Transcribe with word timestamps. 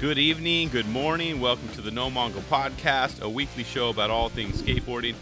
Good 0.00 0.16
evening, 0.16 0.70
good 0.70 0.88
morning. 0.88 1.42
Welcome 1.42 1.68
to 1.74 1.82
the 1.82 1.90
No 1.90 2.08
Mongo 2.08 2.40
Podcast, 2.48 3.20
a 3.20 3.28
weekly 3.28 3.64
show 3.64 3.90
about 3.90 4.08
all 4.08 4.30
things 4.30 4.62
skateboarding. 4.62 5.14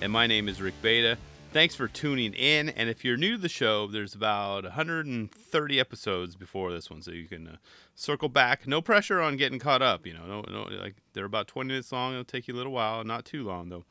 And 0.00 0.10
my 0.10 0.26
name 0.26 0.48
is 0.48 0.62
Rick 0.62 0.72
Bata. 0.80 1.18
Thanks 1.52 1.74
for 1.74 1.86
tuning 1.86 2.32
in. 2.32 2.70
And 2.70 2.88
if 2.88 3.04
you're 3.04 3.18
new 3.18 3.36
to 3.36 3.42
the 3.42 3.50
show, 3.50 3.86
there's 3.88 4.14
about 4.14 4.64
130 4.64 5.78
episodes 5.78 6.34
before 6.34 6.72
this 6.72 6.88
one, 6.88 7.02
so 7.02 7.10
you 7.10 7.28
can 7.28 7.46
uh, 7.46 7.56
circle 7.94 8.30
back. 8.30 8.66
No 8.66 8.80
pressure 8.80 9.20
on 9.20 9.36
getting 9.36 9.58
caught 9.58 9.82
up. 9.82 10.06
You 10.06 10.14
know, 10.14 10.24
no, 10.24 10.40
no, 10.50 10.62
like 10.80 10.94
they're 11.12 11.26
about 11.26 11.46
20 11.46 11.68
minutes 11.68 11.92
long. 11.92 12.12
It'll 12.12 12.24
take 12.24 12.48
you 12.48 12.54
a 12.54 12.56
little 12.56 12.72
while, 12.72 13.04
not 13.04 13.26
too 13.26 13.44
long 13.44 13.68
though. 13.68 13.84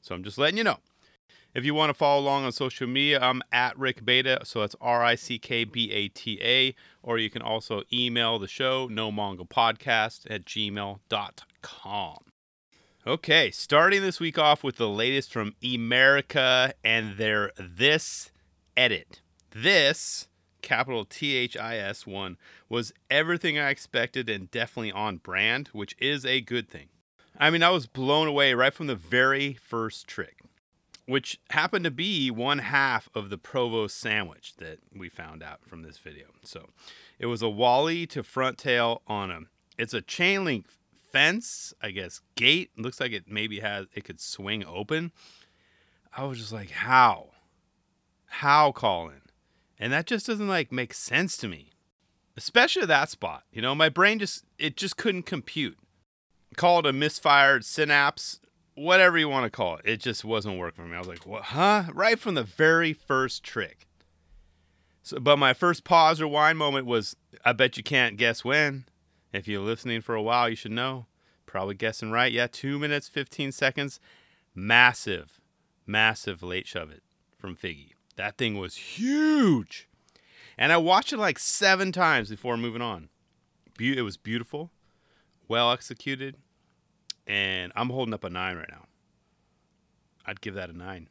So 0.00 0.14
I'm 0.14 0.22
just 0.22 0.38
letting 0.38 0.58
you 0.58 0.64
know. 0.64 0.78
If 1.54 1.64
you 1.64 1.74
want 1.74 1.88
to 1.88 1.94
follow 1.94 2.20
along 2.20 2.44
on 2.44 2.52
social 2.52 2.86
media, 2.86 3.20
I'm 3.20 3.40
at 3.50 3.76
Rick 3.78 4.04
Bata, 4.04 4.40
so 4.44 4.60
that's 4.60 4.76
R 4.82 5.02
I 5.02 5.14
C 5.14 5.38
K 5.38 5.64
B 5.64 5.90
A 5.90 6.08
T 6.08 6.38
A, 6.42 6.74
or 7.02 7.18
you 7.18 7.30
can 7.30 7.40
also 7.40 7.82
email 7.90 8.38
the 8.38 8.46
show, 8.46 8.86
no 8.90 9.10
mongo 9.10 9.48
podcast 9.48 10.26
at 10.30 10.44
gmail.com. 10.44 12.18
Okay, 13.06 13.50
starting 13.50 14.02
this 14.02 14.20
week 14.20 14.38
off 14.38 14.62
with 14.62 14.76
the 14.76 14.90
latest 14.90 15.32
from 15.32 15.54
Emerica 15.62 16.72
and 16.84 17.16
their 17.16 17.52
This 17.58 18.30
Edit. 18.76 19.22
This, 19.50 20.28
capital 20.60 21.06
T 21.06 21.34
H 21.34 21.56
I 21.56 21.78
S 21.78 22.06
one, 22.06 22.36
was 22.68 22.92
everything 23.10 23.58
I 23.58 23.70
expected 23.70 24.28
and 24.28 24.50
definitely 24.50 24.92
on 24.92 25.16
brand, 25.16 25.68
which 25.68 25.96
is 25.98 26.26
a 26.26 26.42
good 26.42 26.68
thing. 26.68 26.88
I 27.38 27.48
mean, 27.48 27.62
I 27.62 27.70
was 27.70 27.86
blown 27.86 28.28
away 28.28 28.52
right 28.52 28.74
from 28.74 28.88
the 28.88 28.94
very 28.96 29.54
first 29.54 30.06
trick 30.06 30.37
which 31.08 31.40
happened 31.48 31.84
to 31.84 31.90
be 31.90 32.30
one 32.30 32.58
half 32.58 33.08
of 33.14 33.30
the 33.30 33.38
provost 33.38 33.96
sandwich 33.96 34.54
that 34.58 34.78
we 34.94 35.08
found 35.08 35.42
out 35.42 35.64
from 35.64 35.80
this 35.80 35.96
video. 35.96 36.26
So 36.44 36.68
it 37.18 37.24
was 37.24 37.40
a 37.40 37.48
Wally 37.48 38.06
to 38.08 38.22
front 38.22 38.58
tail 38.58 39.00
on 39.06 39.30
a 39.30 39.40
it's 39.78 39.94
a 39.94 40.02
chain 40.02 40.44
link 40.44 40.66
fence, 41.10 41.72
I 41.80 41.92
guess 41.92 42.20
gate. 42.34 42.72
looks 42.76 43.00
like 43.00 43.12
it 43.12 43.24
maybe 43.26 43.60
has 43.60 43.86
it 43.94 44.04
could 44.04 44.20
swing 44.20 44.66
open. 44.66 45.12
I 46.14 46.24
was 46.24 46.38
just 46.38 46.52
like, 46.52 46.72
how? 46.72 47.30
How 48.26 48.70
Collin? 48.70 49.22
And 49.78 49.94
that 49.94 50.06
just 50.06 50.26
doesn't 50.26 50.46
like 50.46 50.70
make 50.70 50.92
sense 50.92 51.38
to 51.38 51.48
me. 51.48 51.70
Especially 52.36 52.84
that 52.84 53.08
spot. 53.08 53.44
You 53.50 53.62
know, 53.62 53.74
my 53.74 53.88
brain 53.88 54.18
just 54.18 54.44
it 54.58 54.76
just 54.76 54.98
couldn't 54.98 55.22
compute. 55.22 55.78
Call 56.56 56.80
it 56.80 56.86
a 56.86 56.92
misfired 56.92 57.64
synapse 57.64 58.40
whatever 58.78 59.18
you 59.18 59.28
want 59.28 59.44
to 59.44 59.50
call 59.50 59.76
it. 59.76 59.82
It 59.84 60.00
just 60.00 60.24
wasn't 60.24 60.58
working 60.58 60.84
for 60.84 60.88
me. 60.88 60.96
I 60.96 60.98
was 60.98 61.08
like, 61.08 61.26
what? 61.26 61.44
Huh? 61.44 61.84
Right 61.92 62.18
from 62.18 62.34
the 62.34 62.44
very 62.44 62.92
first 62.92 63.42
trick. 63.42 63.86
So, 65.02 65.18
but 65.20 65.38
my 65.38 65.54
first 65.54 65.84
pause 65.84 66.20
or 66.20 66.28
wine 66.28 66.56
moment 66.56 66.86
was, 66.86 67.16
I 67.44 67.52
bet 67.52 67.76
you 67.76 67.82
can't 67.82 68.16
guess 68.16 68.44
when. 68.44 68.84
If 69.32 69.46
you're 69.48 69.60
listening 69.60 70.00
for 70.00 70.14
a 70.14 70.22
while, 70.22 70.48
you 70.48 70.56
should 70.56 70.72
know. 70.72 71.06
Probably 71.46 71.74
guessing 71.74 72.10
right. 72.10 72.32
Yeah, 72.32 72.46
two 72.46 72.78
minutes, 72.78 73.08
15 73.08 73.52
seconds. 73.52 74.00
Massive, 74.54 75.40
massive 75.86 76.42
late 76.42 76.66
shove 76.66 76.90
it 76.90 77.02
from 77.38 77.56
Figgy. 77.56 77.92
That 78.16 78.36
thing 78.36 78.58
was 78.58 78.76
huge. 78.76 79.88
And 80.58 80.72
I 80.72 80.76
watched 80.76 81.12
it 81.12 81.18
like 81.18 81.38
seven 81.38 81.92
times 81.92 82.30
before 82.30 82.56
moving 82.56 82.82
on. 82.82 83.08
Be- 83.76 83.96
it 83.96 84.02
was 84.02 84.16
beautiful, 84.16 84.72
well 85.46 85.70
executed, 85.72 86.36
and 87.28 87.70
I'm 87.76 87.90
holding 87.90 88.14
up 88.14 88.24
a 88.24 88.30
nine 88.30 88.56
right 88.56 88.70
now. 88.70 88.86
I'd 90.26 90.40
give 90.40 90.54
that 90.54 90.70
a 90.70 90.76
nine. 90.76 91.08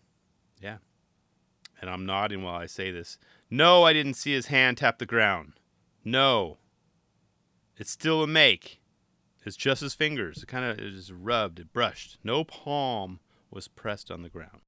Yeah. 0.61 0.77
And 1.79 1.89
I'm 1.89 2.05
nodding 2.05 2.43
while 2.43 2.55
I 2.55 2.65
say 2.65 2.91
this. 2.91 3.19
No, 3.49 3.83
I 3.83 3.93
didn't 3.93 4.15
see 4.15 4.33
his 4.33 4.47
hand 4.47 4.77
tap 4.77 4.97
the 4.97 5.05
ground. 5.05 5.53
No. 6.03 6.57
It's 7.77 7.91
still 7.91 8.23
a 8.23 8.27
make. 8.27 8.81
It's 9.45 9.55
just 9.55 9.81
his 9.81 9.93
fingers. 9.93 10.43
It 10.43 10.47
kind 10.47 10.65
of 10.65 10.79
it 10.79 10.91
just 10.91 11.11
rubbed, 11.11 11.59
it 11.59 11.71
brushed. 11.71 12.17
No 12.23 12.43
palm 12.43 13.19
was 13.51 13.67
pressed 13.67 14.11
on 14.11 14.23
the 14.23 14.29
ground. 14.29 14.61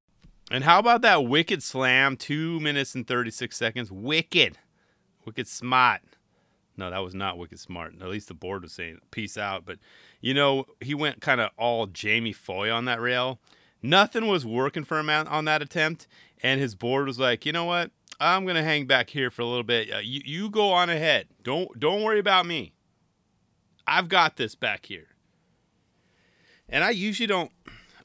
And 0.52 0.64
how 0.64 0.80
about 0.80 1.02
that 1.02 1.26
wicked 1.26 1.62
slam? 1.62 2.16
Two 2.16 2.60
minutes 2.60 2.96
and 2.96 3.06
36 3.06 3.58
seconds. 3.58 3.92
Wicked. 3.92 4.58
Wicked 5.26 5.48
smart. 5.48 6.02
No, 6.80 6.90
that 6.90 7.04
was 7.04 7.14
not 7.14 7.38
wicked 7.38 7.60
smart. 7.60 7.94
At 8.02 8.08
least 8.08 8.30
the 8.30 8.34
board 8.34 8.64
was 8.64 8.72
saying 8.72 9.00
peace 9.12 9.38
out. 9.38 9.66
But 9.66 9.80
you 10.22 10.34
know, 10.34 10.66
he 10.80 10.96
went 10.96 11.20
kind 11.20 11.42
of 11.42 11.52
all 11.58 11.88
Jamie 11.88 12.32
Foy 12.32 12.72
on 12.72 12.86
that 12.86 13.02
rail. 13.02 13.40
Nothing 13.84 14.28
was 14.28 14.46
working 14.46 14.86
for 14.86 14.98
him 14.98 15.10
on 15.10 15.46
that 15.46 15.62
attempt, 15.62 16.08
and 16.42 16.60
his 16.60 16.76
board 16.76 17.06
was 17.06 17.20
like, 17.20 17.46
you 17.46 17.52
know 17.52 17.66
what? 17.66 17.92
I'm 18.20 18.46
gonna 18.46 18.64
hang 18.64 18.86
back 18.86 19.10
here 19.10 19.30
for 19.30 19.42
a 19.42 19.46
little 19.46 19.64
bit. 19.64 19.94
Uh, 19.94 19.98
you 20.00 20.22
you 20.24 20.50
go 20.50 20.72
on 20.72 20.90
ahead. 20.90 21.28
Don't 21.44 21.78
don't 21.78 22.02
worry 22.02 22.20
about 22.20 22.46
me. 22.46 22.72
I've 23.86 24.08
got 24.08 24.38
this 24.38 24.56
back 24.56 24.86
here. 24.86 25.08
And 26.70 26.84
I 26.84 26.92
usually 26.92 27.28
don't. 27.28 27.52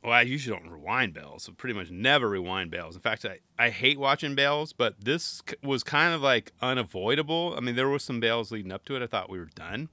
Well, 0.05 0.13
I 0.13 0.21
usually 0.21 0.57
don't 0.57 0.71
rewind 0.71 1.15
bails. 1.15 1.45
So 1.45 1.53
pretty 1.53 1.75
much 1.75 1.91
never 1.91 2.29
rewind 2.29 2.71
bails. 2.71 2.95
In 2.95 3.01
fact, 3.01 3.25
I, 3.25 3.39
I 3.59 3.71
hate 3.71 3.99
watching 3.99 4.35
bails, 4.35 4.75
but 4.75 5.01
this 5.03 5.43
was 5.63 5.83
kind 5.83 6.15
of 6.15 6.21
like 6.21 6.53
unavoidable. 6.61 7.55
I 7.57 7.61
mean, 7.61 7.75
there 7.75 7.89
were 7.89 7.99
some 7.99 8.21
bails 8.21 8.53
leading 8.53 8.71
up 8.71 8.85
to 8.85 8.97
it. 8.97 9.03
I 9.03 9.07
thought 9.07 9.31
we 9.31 9.39
were 9.39 9.49
done 9.55 9.89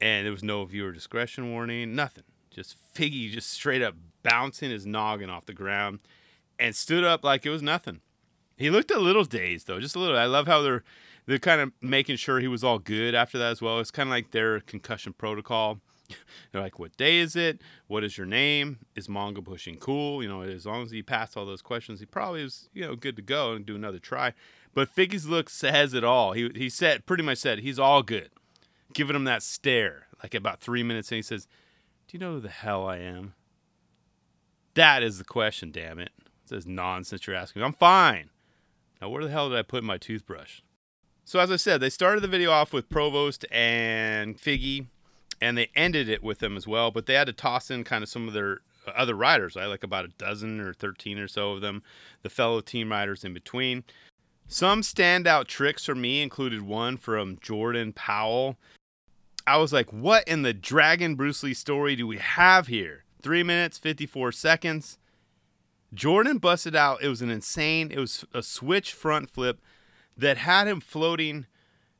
and 0.00 0.24
there 0.24 0.32
was 0.32 0.42
no 0.42 0.64
viewer 0.64 0.92
discretion 0.92 1.52
warning, 1.52 1.94
nothing. 1.94 2.24
Just 2.50 2.76
Figgy 2.94 3.30
just 3.30 3.50
straight 3.50 3.82
up 3.82 3.94
bouncing 4.22 4.70
his 4.70 4.86
noggin 4.86 5.30
off 5.30 5.46
the 5.46 5.52
ground 5.52 6.00
and 6.58 6.74
stood 6.74 7.04
up 7.04 7.22
like 7.22 7.46
it 7.46 7.50
was 7.50 7.62
nothing. 7.62 8.00
He 8.56 8.70
looked 8.70 8.90
a 8.90 8.98
little 8.98 9.24
dazed 9.24 9.66
though, 9.66 9.80
just 9.80 9.96
a 9.96 9.98
little. 9.98 10.16
I 10.16 10.26
love 10.26 10.46
how 10.46 10.62
they're 10.62 10.84
they're 11.26 11.38
kind 11.38 11.60
of 11.60 11.72
making 11.80 12.16
sure 12.16 12.40
he 12.40 12.48
was 12.48 12.64
all 12.64 12.78
good 12.78 13.14
after 13.14 13.38
that 13.38 13.52
as 13.52 13.62
well. 13.62 13.78
It's 13.78 13.90
kind 13.90 14.08
of 14.08 14.10
like 14.10 14.32
their 14.32 14.60
concussion 14.60 15.12
protocol. 15.12 15.80
They're 16.52 16.62
like, 16.62 16.78
"What 16.78 16.96
day 16.96 17.18
is 17.18 17.36
it? 17.36 17.60
What 17.86 18.04
is 18.04 18.16
your 18.16 18.26
name? 18.26 18.78
Is 18.94 19.08
mongo 19.08 19.44
pushing 19.44 19.76
cool? 19.76 20.22
You 20.22 20.28
know, 20.28 20.42
as 20.42 20.66
long 20.66 20.82
as 20.82 20.90
he 20.90 21.02
passed 21.02 21.36
all 21.36 21.46
those 21.46 21.62
questions, 21.62 22.00
he 22.00 22.06
probably 22.06 22.42
was, 22.42 22.68
you 22.72 22.86
know, 22.86 22.96
good 22.96 23.16
to 23.16 23.22
go 23.22 23.52
and 23.52 23.64
do 23.64 23.76
another 23.76 23.98
try." 23.98 24.34
But 24.72 24.94
Figgy's 24.94 25.26
look 25.26 25.50
says 25.50 25.94
it 25.94 26.04
all. 26.04 26.32
He 26.32 26.50
he 26.54 26.68
said 26.68 27.06
pretty 27.06 27.22
much 27.22 27.38
said 27.38 27.60
he's 27.60 27.78
all 27.78 28.02
good 28.02 28.30
giving 28.92 29.16
him 29.16 29.24
that 29.24 29.42
stare, 29.42 30.06
like 30.22 30.34
about 30.34 30.60
three 30.60 30.82
minutes, 30.82 31.10
and 31.10 31.16
he 31.16 31.22
says, 31.22 31.46
Do 32.08 32.16
you 32.16 32.20
know 32.20 32.34
who 32.34 32.40
the 32.40 32.48
hell 32.48 32.86
I 32.86 32.98
am? 32.98 33.34
That 34.74 35.02
is 35.02 35.18
the 35.18 35.24
question, 35.24 35.70
damn 35.70 35.98
it. 35.98 36.12
Says 36.44 36.66
nonsense 36.66 37.26
you're 37.26 37.36
asking. 37.36 37.62
I'm 37.62 37.72
fine. 37.72 38.30
Now, 39.00 39.08
where 39.08 39.24
the 39.24 39.30
hell 39.30 39.48
did 39.48 39.58
I 39.58 39.62
put 39.62 39.84
my 39.84 39.98
toothbrush? 39.98 40.60
So, 41.24 41.38
as 41.38 41.50
I 41.50 41.56
said, 41.56 41.80
they 41.80 41.90
started 41.90 42.22
the 42.22 42.28
video 42.28 42.50
off 42.50 42.72
with 42.72 42.88
Provost 42.88 43.44
and 43.52 44.36
Figgy, 44.36 44.86
and 45.40 45.56
they 45.56 45.70
ended 45.74 46.08
it 46.08 46.22
with 46.22 46.38
them 46.38 46.56
as 46.56 46.66
well, 46.66 46.90
but 46.90 47.06
they 47.06 47.14
had 47.14 47.26
to 47.26 47.32
toss 47.32 47.70
in 47.70 47.84
kind 47.84 48.02
of 48.02 48.08
some 48.08 48.28
of 48.28 48.34
their 48.34 48.60
uh, 48.86 48.92
other 48.96 49.14
riders, 49.14 49.56
right? 49.56 49.66
Like 49.66 49.84
about 49.84 50.04
a 50.04 50.08
dozen 50.08 50.60
or 50.60 50.72
13 50.72 51.18
or 51.18 51.28
so 51.28 51.52
of 51.52 51.60
them, 51.60 51.82
the 52.22 52.30
fellow 52.30 52.60
team 52.60 52.90
riders 52.90 53.24
in 53.24 53.32
between. 53.32 53.84
Some 54.48 54.82
standout 54.82 55.46
tricks 55.46 55.84
for 55.84 55.94
me 55.94 56.22
included 56.22 56.62
one 56.62 56.96
from 56.96 57.38
Jordan 57.40 57.92
Powell. 57.92 58.56
I 59.46 59.56
was 59.58 59.72
like, 59.72 59.92
what 59.92 60.26
in 60.26 60.42
the 60.42 60.52
Dragon 60.52 61.14
Bruce 61.14 61.42
Lee 61.42 61.54
story 61.54 61.96
do 61.96 62.06
we 62.06 62.18
have 62.18 62.66
here? 62.66 63.04
Three 63.22 63.42
minutes, 63.42 63.78
54 63.78 64.32
seconds. 64.32 64.98
Jordan 65.94 66.38
busted 66.38 66.76
out. 66.76 67.02
It 67.02 67.08
was 67.08 67.22
an 67.22 67.30
insane, 67.30 67.90
it 67.90 67.98
was 67.98 68.24
a 68.32 68.42
switch 68.42 68.92
front 68.92 69.30
flip 69.30 69.60
that 70.16 70.38
had 70.38 70.68
him 70.68 70.80
floating 70.80 71.46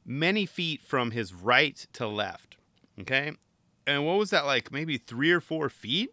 many 0.05 0.47
feet 0.47 0.83
from 0.83 1.12
his 1.12 1.33
right 1.33 1.87
to 1.93 2.07
left. 2.07 2.57
Okay. 3.00 3.33
And 3.87 4.06
what 4.06 4.19
was 4.19 4.31
that 4.31 4.47
like? 4.47 4.72
Maybe 4.72 4.99
three 4.99 5.31
or 5.31 5.41
four 5.41 5.69
feet? 5.69 6.12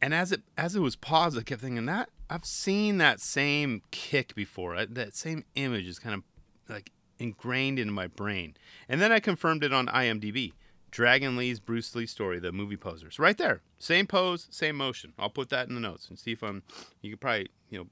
And 0.00 0.14
as 0.14 0.32
it 0.32 0.42
as 0.56 0.76
it 0.76 0.80
was 0.80 0.96
paused, 0.96 1.38
I 1.38 1.42
kept 1.42 1.60
thinking 1.60 1.86
that 1.86 2.10
I've 2.30 2.44
seen 2.44 2.98
that 2.98 3.20
same 3.20 3.82
kick 3.90 4.34
before. 4.34 4.84
That 4.84 5.14
same 5.14 5.44
image 5.54 5.86
is 5.86 5.98
kind 5.98 6.14
of 6.14 6.22
like 6.68 6.92
ingrained 7.18 7.78
into 7.78 7.92
my 7.92 8.06
brain. 8.06 8.56
And 8.88 9.00
then 9.00 9.12
I 9.12 9.20
confirmed 9.20 9.64
it 9.64 9.72
on 9.72 9.86
IMDb. 9.86 10.52
Dragon 10.90 11.36
Lee's 11.36 11.60
Bruce 11.60 11.94
Lee 11.94 12.06
story, 12.06 12.38
the 12.38 12.50
movie 12.50 12.76
posers, 12.76 13.18
right 13.18 13.36
there. 13.36 13.60
Same 13.78 14.06
pose, 14.06 14.48
same 14.50 14.76
motion. 14.76 15.12
I'll 15.18 15.28
put 15.28 15.50
that 15.50 15.68
in 15.68 15.74
the 15.74 15.80
notes 15.80 16.08
and 16.08 16.18
see 16.18 16.32
if 16.32 16.42
I'm. 16.42 16.62
You 17.02 17.10
could 17.10 17.20
probably 17.20 17.48
you 17.70 17.78
know 17.78 17.86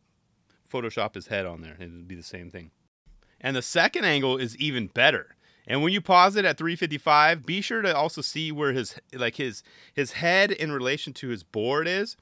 Photoshop 0.71 1.15
his 1.15 1.27
head 1.27 1.47
on 1.47 1.61
there. 1.61 1.77
It'd 1.79 2.09
be 2.09 2.15
the 2.15 2.23
same 2.23 2.51
thing. 2.51 2.71
And 3.41 3.55
the 3.55 3.63
second 3.63 4.05
angle 4.05 4.39
is 4.39 4.57
even 4.57 4.87
better. 4.87 5.36
And 5.67 5.83
when 5.83 5.93
you 5.93 6.01
pause 6.01 6.37
it 6.37 6.45
at 6.45 6.59
355, 6.59 7.45
be 7.45 7.61
sure 7.61 7.83
to 7.83 7.95
also 7.95 8.21
see 8.21 8.53
where 8.53 8.73
his 8.73 8.95
like 9.13 9.37
his 9.37 9.63
his 9.93 10.13
head 10.13 10.53
in 10.53 10.71
relation 10.71 11.13
to 11.15 11.29
his 11.29 11.43
board 11.43 11.89
is 11.89 12.17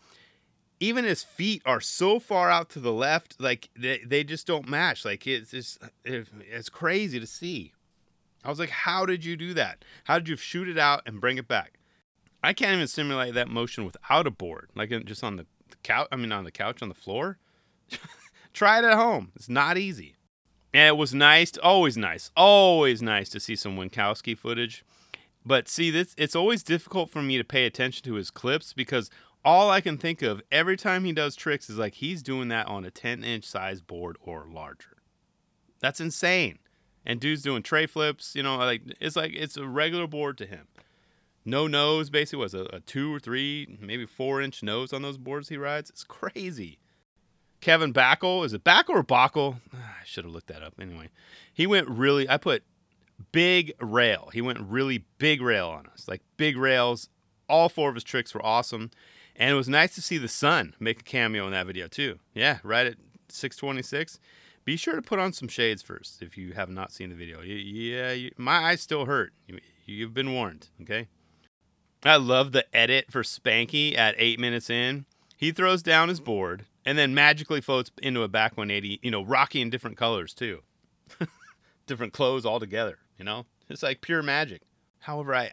even 0.81 1.05
his 1.05 1.23
feet 1.23 1.62
are 1.64 1.81
so 1.81 2.19
far 2.19 2.50
out 2.50 2.69
to 2.70 2.81
the 2.81 2.93
left, 2.93 3.41
like 3.41 3.70
they, 3.76 3.99
they 3.99 4.25
just 4.25 4.46
don't 4.46 4.69
match. 4.69 5.05
Like 5.05 5.26
it's 5.26 5.50
just, 5.50 5.79
it's 6.05 6.69
crazy 6.69 7.20
to 7.20 7.26
see. 7.26 7.73
I 8.44 8.50
was 8.50 8.58
like, 8.58 8.70
how 8.70 9.06
did 9.06 9.25
you 9.25 9.37
do 9.37 9.55
that? 9.55 9.85
How 10.05 10.19
did 10.19 10.29
you 10.29 10.37
shoot 10.37 10.69
it 10.69 10.79
out 10.79 11.02
and 11.06 11.20
bring 11.20 11.38
it 11.38 11.49
back? 11.49 11.79
I 12.43 12.52
can't 12.52 12.75
even 12.75 12.87
simulate 12.87 13.35
that 13.35 13.49
motion 13.49 13.87
without 13.87 14.26
a 14.26 14.31
board, 14.31 14.69
like 14.75 14.91
just 15.06 15.25
on 15.25 15.37
the 15.37 15.46
couch. 15.82 16.08
I 16.12 16.17
mean, 16.17 16.32
on 16.32 16.44
the 16.44 16.50
couch 16.50 16.82
on 16.82 16.88
the 16.88 16.94
floor. 16.94 17.38
Try 18.52 18.79
it 18.79 18.85
at 18.85 18.94
home. 18.94 19.32
It's 19.35 19.49
not 19.49 19.79
easy. 19.79 20.17
And 20.75 20.88
it 20.88 20.97
was 20.97 21.15
nice, 21.15 21.56
always 21.62 21.97
nice, 21.97 22.32
always 22.37 23.00
nice 23.00 23.29
to 23.29 23.38
see 23.38 23.55
some 23.55 23.76
Winkowski 23.76 24.37
footage. 24.37 24.85
But 25.47 25.69
see, 25.69 25.91
this 25.91 26.15
it's 26.19 26.35
always 26.35 26.65
difficult 26.65 27.11
for 27.11 27.23
me 27.23 27.38
to 27.38 27.44
pay 27.44 27.65
attention 27.65 28.03
to 28.05 28.15
his 28.15 28.31
clips 28.31 28.73
because 28.73 29.09
all 29.44 29.71
I 29.71 29.81
can 29.81 29.99
think 29.99 30.21
of 30.21 30.43
every 30.50 30.76
time 30.76 31.05
he 31.05 31.12
does 31.12 31.37
tricks 31.37 31.71
is 31.71 31.79
like 31.79 31.94
he's 31.94 32.25
doing 32.25 32.49
that 32.49 32.67
on 32.67 32.85
a 32.85 32.91
10 32.91 33.23
inch 33.23 33.44
size 33.44 33.82
board 33.82 34.17
or 34.21 34.47
larger. 34.50 34.97
That's 35.79 36.00
insane. 36.00 36.59
And 37.06 37.20
dude's 37.20 37.43
doing 37.43 37.62
tray 37.62 37.87
flips, 37.87 38.35
you 38.35 38.43
know, 38.43 38.56
like 38.56 38.82
it's 39.00 39.15
like 39.15 39.32
it's 39.35 39.56
a 39.56 39.69
regular 39.69 40.09
board 40.09 40.37
to 40.38 40.47
him. 40.47 40.67
No 41.44 41.69
nose, 41.69 42.11
basically 42.11 42.43
was 42.43 42.55
a, 42.55 42.65
a 42.73 42.81
two 42.81 43.15
or 43.15 43.20
three, 43.20 43.79
maybe 43.81 44.06
four 44.06 44.43
inch 44.43 44.61
nose 44.61 44.93
on 44.93 45.03
those 45.03 45.19
boards 45.19 45.50
he 45.50 45.56
rides. 45.56 45.91
It's 45.91 46.03
crazy. 46.03 46.79
Kevin 47.65 47.95
Backel, 47.95 48.45
is 48.45 48.53
it 48.53 48.63
Backel 48.63 48.91
or 48.91 49.03
Backel? 49.03 49.57
Ah, 49.75 49.97
I 50.03 50.05
should 50.05 50.25
have 50.25 50.35
looked 50.35 50.49
that 50.49 50.63
up. 50.63 50.75
Anyway, 50.79 51.09
he 51.51 51.67
went 51.67 51.89
really. 51.89 52.29
I 52.29 52.37
put 52.37 52.63
big 53.33 53.73
rail. 53.81 54.29
He 54.35 54.43
went 54.43 54.61
really 54.61 55.07
big 55.17 55.41
rail 55.41 55.69
on 55.69 55.87
us, 55.87 56.07
like 56.07 56.21
big 56.37 56.59
rails. 56.59 57.09
All 57.49 57.71
four 57.71 57.89
of 57.89 57.95
his 57.95 58.05
tricks 58.05 58.35
were 58.35 58.45
awesome. 58.45 58.91
And 59.35 59.51
it 59.51 59.55
was 59.55 59.67
nice 59.67 59.95
to 59.95 60.03
see 60.03 60.19
the 60.19 60.29
sun 60.29 60.75
make 60.79 61.01
a 61.01 61.05
cameo 61.05 61.47
in 61.47 61.53
that 61.53 61.67
video 61.67 61.89
too. 61.89 62.19
Yeah, 62.35 62.59
right 62.63 62.87
at 62.87 62.97
626. 63.31 64.21
Be 64.67 64.77
sure 64.77 64.97
to 64.97 65.03
put 65.03 65.19
on 65.19 65.33
some 65.33 65.49
shades 65.49 65.81
first 65.81 66.21
if 66.21 66.37
you 66.37 66.53
have 66.53 66.69
not 66.69 66.93
seen 66.93 67.09
the 67.09 67.17
video. 67.17 67.41
Yeah, 67.41 68.13
you, 68.13 68.31
my 68.37 68.57
eyes 68.57 68.83
still 68.83 69.07
hurt. 69.07 69.33
You've 69.87 70.13
been 70.13 70.35
warned, 70.35 70.69
okay? 70.83 71.09
I 72.05 72.17
love 72.17 72.53
the 72.53 72.67
edit 72.77 73.07
for 73.11 73.23
Spanky 73.23 73.97
at 73.97 74.17
eight 74.19 74.39
minutes 74.39 74.69
in. 74.69 75.07
He 75.35 75.51
throws 75.51 75.83
down 75.83 76.11
his 76.11 76.21
board 76.21 76.67
and 76.85 76.99
then 76.99 77.15
magically 77.15 77.61
floats 77.61 77.91
into 78.03 78.23
a 78.23 78.29
back 78.29 78.57
180, 78.57 79.01
you 79.03 79.11
know, 79.11 79.23
rocky 79.23 79.61
in 79.61 79.71
different 79.71 79.97
colors 79.97 80.35
too. 80.35 80.63
different 81.87 82.13
clothes 82.13 82.47
all 82.47 82.61
together, 82.61 82.99
you 83.19 83.25
know? 83.25 83.47
It's 83.69 83.83
like 83.83 84.01
pure 84.01 84.23
magic. 84.23 84.63
However, 85.01 85.35
I 85.35 85.53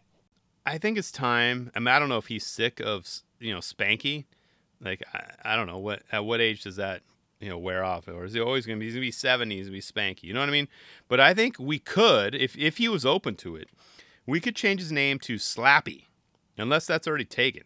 I 0.66 0.78
think 0.78 0.98
it's 0.98 1.12
time. 1.12 1.72
I, 1.76 1.80
mean, 1.80 1.88
I 1.88 2.00
don't 2.00 2.10
know 2.10 2.18
if 2.18 2.28
he's 2.28 2.46
sick 2.46 2.80
of 2.80 3.08
you 3.40 3.54
know 3.54 3.60
Spanky. 3.60 4.26
Like 4.80 5.04
I, 5.14 5.54
I 5.54 5.56
don't 5.56 5.68
know 5.68 5.80
what 5.80 6.04
at 6.12 6.26
what 6.26 6.42
age 6.42 6.64
does 6.64 6.76
that 6.76 7.02
you 7.40 7.50
know 7.50 7.58
wear 7.58 7.84
off, 7.84 8.08
or 8.08 8.26
is 8.26 8.34
he 8.34 8.40
always 8.40 8.66
gonna 8.66 8.80
be? 8.80 8.86
He's 8.86 8.94
gonna 8.94 9.02
be 9.02 9.12
seventy. 9.12 9.58
He's 9.58 9.68
gonna 9.68 9.78
be 9.78 9.82
Spanky. 9.82 10.24
You 10.24 10.34
know 10.34 10.40
what 10.40 10.50
I 10.50 10.54
mean? 10.54 10.68
But 11.08 11.20
I 11.20 11.34
think 11.34 11.58
we 11.60 11.80
could, 11.80 12.36
if 12.36 12.58
if 12.58 12.78
he 12.78 12.88
was 12.88 13.06
open 13.06 13.36
to 13.36 13.56
it, 13.56 13.70
we 14.26 14.40
could 14.40 14.56
change 14.56 14.82
his 14.82 14.92
name 14.92 15.20
to 15.20 15.36
Slappy, 15.36 16.06
unless 16.58 16.86
that's 16.86 17.08
already 17.08 17.26
taken. 17.26 17.64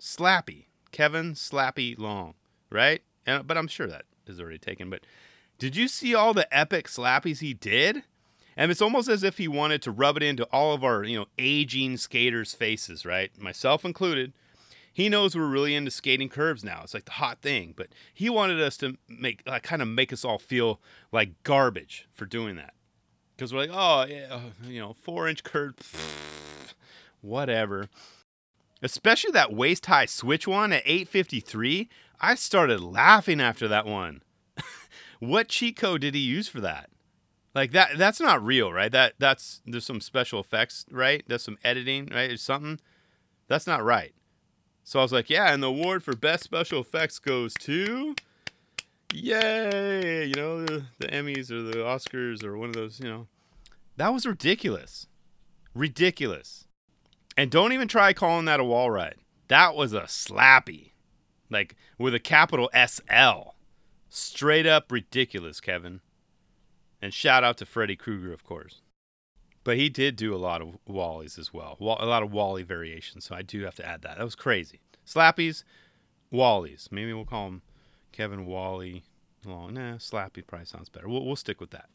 Slappy, 0.00 0.66
Kevin 0.90 1.34
Slappy 1.34 1.98
Long, 1.98 2.34
right? 2.72 3.02
And, 3.26 3.46
but 3.46 3.56
I'm 3.56 3.68
sure 3.68 3.86
that 3.86 4.04
is 4.26 4.40
already 4.40 4.58
taken. 4.58 4.90
But 4.90 5.00
did 5.58 5.76
you 5.76 5.88
see 5.88 6.14
all 6.14 6.34
the 6.34 6.52
epic 6.56 6.88
slappies 6.88 7.40
he 7.40 7.54
did? 7.54 8.02
And 8.56 8.70
it's 8.70 8.82
almost 8.82 9.08
as 9.08 9.22
if 9.22 9.38
he 9.38 9.48
wanted 9.48 9.80
to 9.82 9.90
rub 9.90 10.16
it 10.16 10.22
into 10.22 10.44
all 10.52 10.74
of 10.74 10.84
our, 10.84 11.04
you 11.04 11.18
know, 11.18 11.26
aging 11.38 11.96
skaters' 11.96 12.52
faces, 12.52 13.06
right? 13.06 13.30
Myself 13.40 13.84
included. 13.84 14.32
He 14.92 15.08
knows 15.08 15.34
we're 15.34 15.46
really 15.46 15.74
into 15.74 15.90
skating 15.90 16.28
curves 16.28 16.62
now. 16.62 16.80
It's 16.82 16.92
like 16.92 17.06
the 17.06 17.12
hot 17.12 17.40
thing, 17.40 17.72
but 17.74 17.88
he 18.12 18.28
wanted 18.28 18.60
us 18.60 18.76
to 18.78 18.98
make 19.08 19.42
like 19.46 19.62
kind 19.62 19.80
of 19.80 19.88
make 19.88 20.12
us 20.12 20.24
all 20.24 20.38
feel 20.38 20.80
like 21.10 21.42
garbage 21.44 22.06
for 22.12 22.26
doing 22.26 22.56
that. 22.56 22.74
Cuz 23.38 23.54
we're 23.54 23.60
like, 23.60 23.70
"Oh, 23.72 24.04
yeah, 24.06 24.26
oh, 24.30 24.52
you 24.68 24.80
know, 24.80 24.94
4-inch 25.06 25.44
curve 25.44 25.74
whatever." 27.22 27.88
Especially 28.82 29.30
that 29.30 29.54
waist 29.54 29.86
high 29.86 30.06
switch 30.06 30.46
one 30.46 30.72
at 30.72 30.82
853. 30.84 31.88
I 32.22 32.36
started 32.36 32.80
laughing 32.80 33.40
after 33.40 33.66
that 33.68 33.84
one. 33.84 34.22
what 35.18 35.48
cheat 35.48 35.76
code 35.76 36.02
did 36.02 36.14
he 36.14 36.20
use 36.20 36.48
for 36.48 36.60
that? 36.60 36.88
Like 37.54 37.72
that 37.72 37.98
that's 37.98 38.20
not 38.20 38.44
real, 38.44 38.72
right? 38.72 38.90
That 38.90 39.14
that's 39.18 39.60
there's 39.66 39.84
some 39.84 40.00
special 40.00 40.40
effects, 40.40 40.86
right? 40.90 41.22
There's 41.26 41.42
some 41.42 41.58
editing, 41.64 42.06
right? 42.06 42.28
There's 42.28 42.42
something. 42.42 42.80
That's 43.48 43.66
not 43.66 43.84
right. 43.84 44.14
So 44.84 45.00
I 45.00 45.02
was 45.02 45.12
like, 45.12 45.28
yeah, 45.28 45.52
and 45.52 45.62
the 45.62 45.68
award 45.68 46.02
for 46.02 46.16
best 46.16 46.44
special 46.44 46.80
effects 46.80 47.18
goes 47.18 47.52
to 47.60 48.14
Yay! 49.12 50.24
You 50.26 50.34
know, 50.34 50.64
the, 50.64 50.84
the 50.98 51.08
Emmys 51.08 51.50
or 51.50 51.62
the 51.62 51.78
Oscars 51.78 52.42
or 52.42 52.56
one 52.56 52.70
of 52.70 52.74
those, 52.74 52.98
you 52.98 53.08
know. 53.08 53.26
That 53.96 54.12
was 54.12 54.24
ridiculous. 54.24 55.06
Ridiculous. 55.74 56.66
And 57.36 57.50
don't 57.50 57.72
even 57.72 57.88
try 57.88 58.12
calling 58.12 58.46
that 58.46 58.60
a 58.60 58.64
wall 58.64 58.90
ride. 58.90 59.16
That 59.48 59.74
was 59.74 59.92
a 59.92 60.02
slappy. 60.02 60.91
Like 61.52 61.76
with 61.98 62.14
a 62.14 62.20
capital 62.20 62.70
SL. 62.74 63.54
Straight 64.08 64.66
up 64.66 64.90
ridiculous, 64.90 65.60
Kevin. 65.60 66.00
And 67.00 67.14
shout 67.14 67.44
out 67.44 67.56
to 67.58 67.66
Freddy 67.66 67.96
Krueger, 67.96 68.32
of 68.32 68.44
course. 68.44 68.80
But 69.64 69.76
he 69.76 69.88
did 69.88 70.16
do 70.16 70.34
a 70.34 70.36
lot 70.36 70.60
of 70.60 70.78
Wallies 70.88 71.38
as 71.38 71.52
well, 71.52 71.76
a 71.80 71.84
lot 71.84 72.22
of 72.22 72.32
Wally 72.32 72.62
variations. 72.62 73.24
So 73.24 73.34
I 73.34 73.42
do 73.42 73.62
have 73.64 73.76
to 73.76 73.86
add 73.86 74.02
that. 74.02 74.18
That 74.18 74.24
was 74.24 74.34
crazy. 74.34 74.80
Slappies, 75.06 75.64
Wallies. 76.32 76.90
Maybe 76.90 77.12
we'll 77.12 77.24
call 77.24 77.48
him 77.48 77.62
Kevin 78.10 78.46
Wally. 78.46 79.04
Nah, 79.44 79.96
Slappy 79.96 80.46
probably 80.46 80.66
sounds 80.66 80.88
better. 80.88 81.08
We'll, 81.08 81.24
we'll 81.24 81.36
stick 81.36 81.60
with 81.60 81.70
that. 81.70 81.88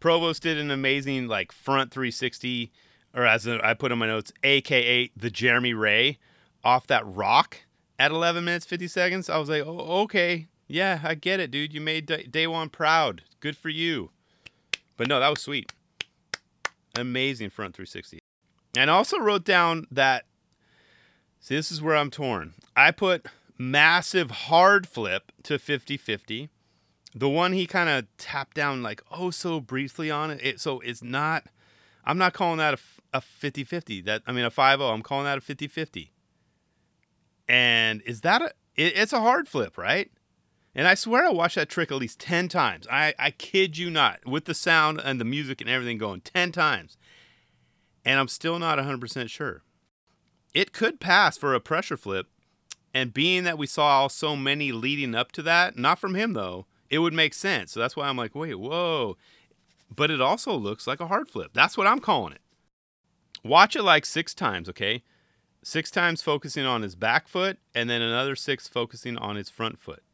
Provost 0.00 0.42
did 0.42 0.58
an 0.58 0.70
amazing 0.70 1.26
like 1.26 1.52
front 1.52 1.92
360, 1.92 2.70
or 3.14 3.24
as 3.24 3.48
I 3.48 3.74
put 3.74 3.92
in 3.92 3.98
my 3.98 4.06
notes, 4.06 4.32
AKA 4.44 5.10
the 5.16 5.30
Jeremy 5.30 5.72
Wray 5.72 6.18
off 6.62 6.86
that 6.88 7.06
rock 7.06 7.58
at 7.98 8.10
11 8.10 8.44
minutes 8.44 8.66
50 8.66 8.88
seconds. 8.88 9.30
I 9.30 9.38
was 9.38 9.48
like, 9.48 9.62
oh, 9.64 10.02
okay, 10.02 10.48
yeah, 10.68 11.00
I 11.02 11.14
get 11.14 11.40
it, 11.40 11.50
dude. 11.50 11.72
You 11.72 11.80
made 11.80 12.30
day 12.30 12.46
one 12.46 12.68
proud. 12.68 13.22
Good 13.40 13.56
for 13.56 13.68
you. 13.68 14.10
But 14.96 15.08
no, 15.08 15.20
that 15.20 15.28
was 15.28 15.40
sweet. 15.40 15.72
Amazing 16.96 17.50
front 17.50 17.74
360. 17.74 18.18
And 18.76 18.90
also 18.90 19.18
wrote 19.18 19.44
down 19.44 19.86
that. 19.90 20.24
See, 21.40 21.54
this 21.54 21.70
is 21.70 21.80
where 21.80 21.96
I'm 21.96 22.10
torn. 22.10 22.54
I 22.74 22.90
put 22.90 23.26
massive 23.58 24.30
hard 24.30 24.86
flip 24.86 25.32
to 25.44 25.58
50 25.58 25.96
50. 25.96 26.48
The 27.14 27.28
one 27.28 27.52
he 27.52 27.66
kind 27.66 27.88
of 27.88 28.04
tapped 28.18 28.56
down 28.56 28.82
like 28.82 29.02
oh 29.10 29.30
so 29.30 29.60
briefly 29.60 30.10
on 30.10 30.30
it. 30.30 30.40
it. 30.42 30.60
So 30.60 30.80
it's 30.80 31.02
not. 31.02 31.44
I'm 32.04 32.18
not 32.18 32.34
calling 32.34 32.58
that 32.58 32.78
a 33.12 33.20
50 33.20 33.64
50. 33.64 34.00
That 34.02 34.22
I 34.26 34.32
mean 34.32 34.44
a 34.44 34.50
5 34.50 34.80
I'm 34.80 35.02
calling 35.02 35.24
that 35.24 35.38
a 35.38 35.40
50 35.40 35.68
50. 35.68 36.12
And 37.48 38.02
is 38.02 38.22
that 38.22 38.42
a? 38.42 38.52
It, 38.74 38.96
it's 38.96 39.12
a 39.12 39.20
hard 39.20 39.48
flip, 39.48 39.78
right? 39.78 40.10
And 40.76 40.86
I 40.86 40.94
swear 40.94 41.24
I 41.24 41.30
watched 41.30 41.54
that 41.54 41.70
trick 41.70 41.90
at 41.90 41.96
least 41.96 42.20
10 42.20 42.48
times. 42.48 42.86
I, 42.92 43.14
I 43.18 43.30
kid 43.30 43.78
you 43.78 43.88
not, 43.90 44.20
with 44.26 44.44
the 44.44 44.52
sound 44.52 45.00
and 45.02 45.18
the 45.18 45.24
music 45.24 45.62
and 45.62 45.70
everything 45.70 45.96
going 45.96 46.20
10 46.20 46.52
times. 46.52 46.98
And 48.04 48.20
I'm 48.20 48.28
still 48.28 48.58
not 48.58 48.78
100% 48.78 49.30
sure. 49.30 49.62
It 50.52 50.74
could 50.74 51.00
pass 51.00 51.38
for 51.38 51.54
a 51.54 51.60
pressure 51.60 51.96
flip. 51.96 52.26
And 52.92 53.14
being 53.14 53.44
that 53.44 53.56
we 53.56 53.66
saw 53.66 54.06
so 54.06 54.36
many 54.36 54.70
leading 54.70 55.14
up 55.14 55.32
to 55.32 55.42
that, 55.42 55.78
not 55.78 55.98
from 55.98 56.14
him 56.14 56.34
though, 56.34 56.66
it 56.90 56.98
would 56.98 57.14
make 57.14 57.32
sense. 57.32 57.72
So 57.72 57.80
that's 57.80 57.96
why 57.96 58.08
I'm 58.08 58.16
like, 58.18 58.34
wait, 58.34 58.54
whoa. 58.54 59.16
But 59.94 60.10
it 60.10 60.20
also 60.20 60.54
looks 60.54 60.86
like 60.86 61.00
a 61.00 61.06
hard 61.06 61.28
flip. 61.28 61.52
That's 61.54 61.78
what 61.78 61.86
I'm 61.86 62.00
calling 62.00 62.34
it. 62.34 62.40
Watch 63.42 63.76
it 63.76 63.82
like 63.82 64.04
six 64.04 64.34
times, 64.34 64.68
okay? 64.68 65.02
Six 65.68 65.90
times 65.90 66.22
focusing 66.22 66.64
on 66.64 66.82
his 66.82 66.94
back 66.94 67.26
foot, 67.26 67.58
and 67.74 67.90
then 67.90 68.00
another 68.00 68.36
six 68.36 68.68
focusing 68.68 69.18
on 69.18 69.34
his 69.34 69.50
front 69.50 69.80
foot. 69.80 70.04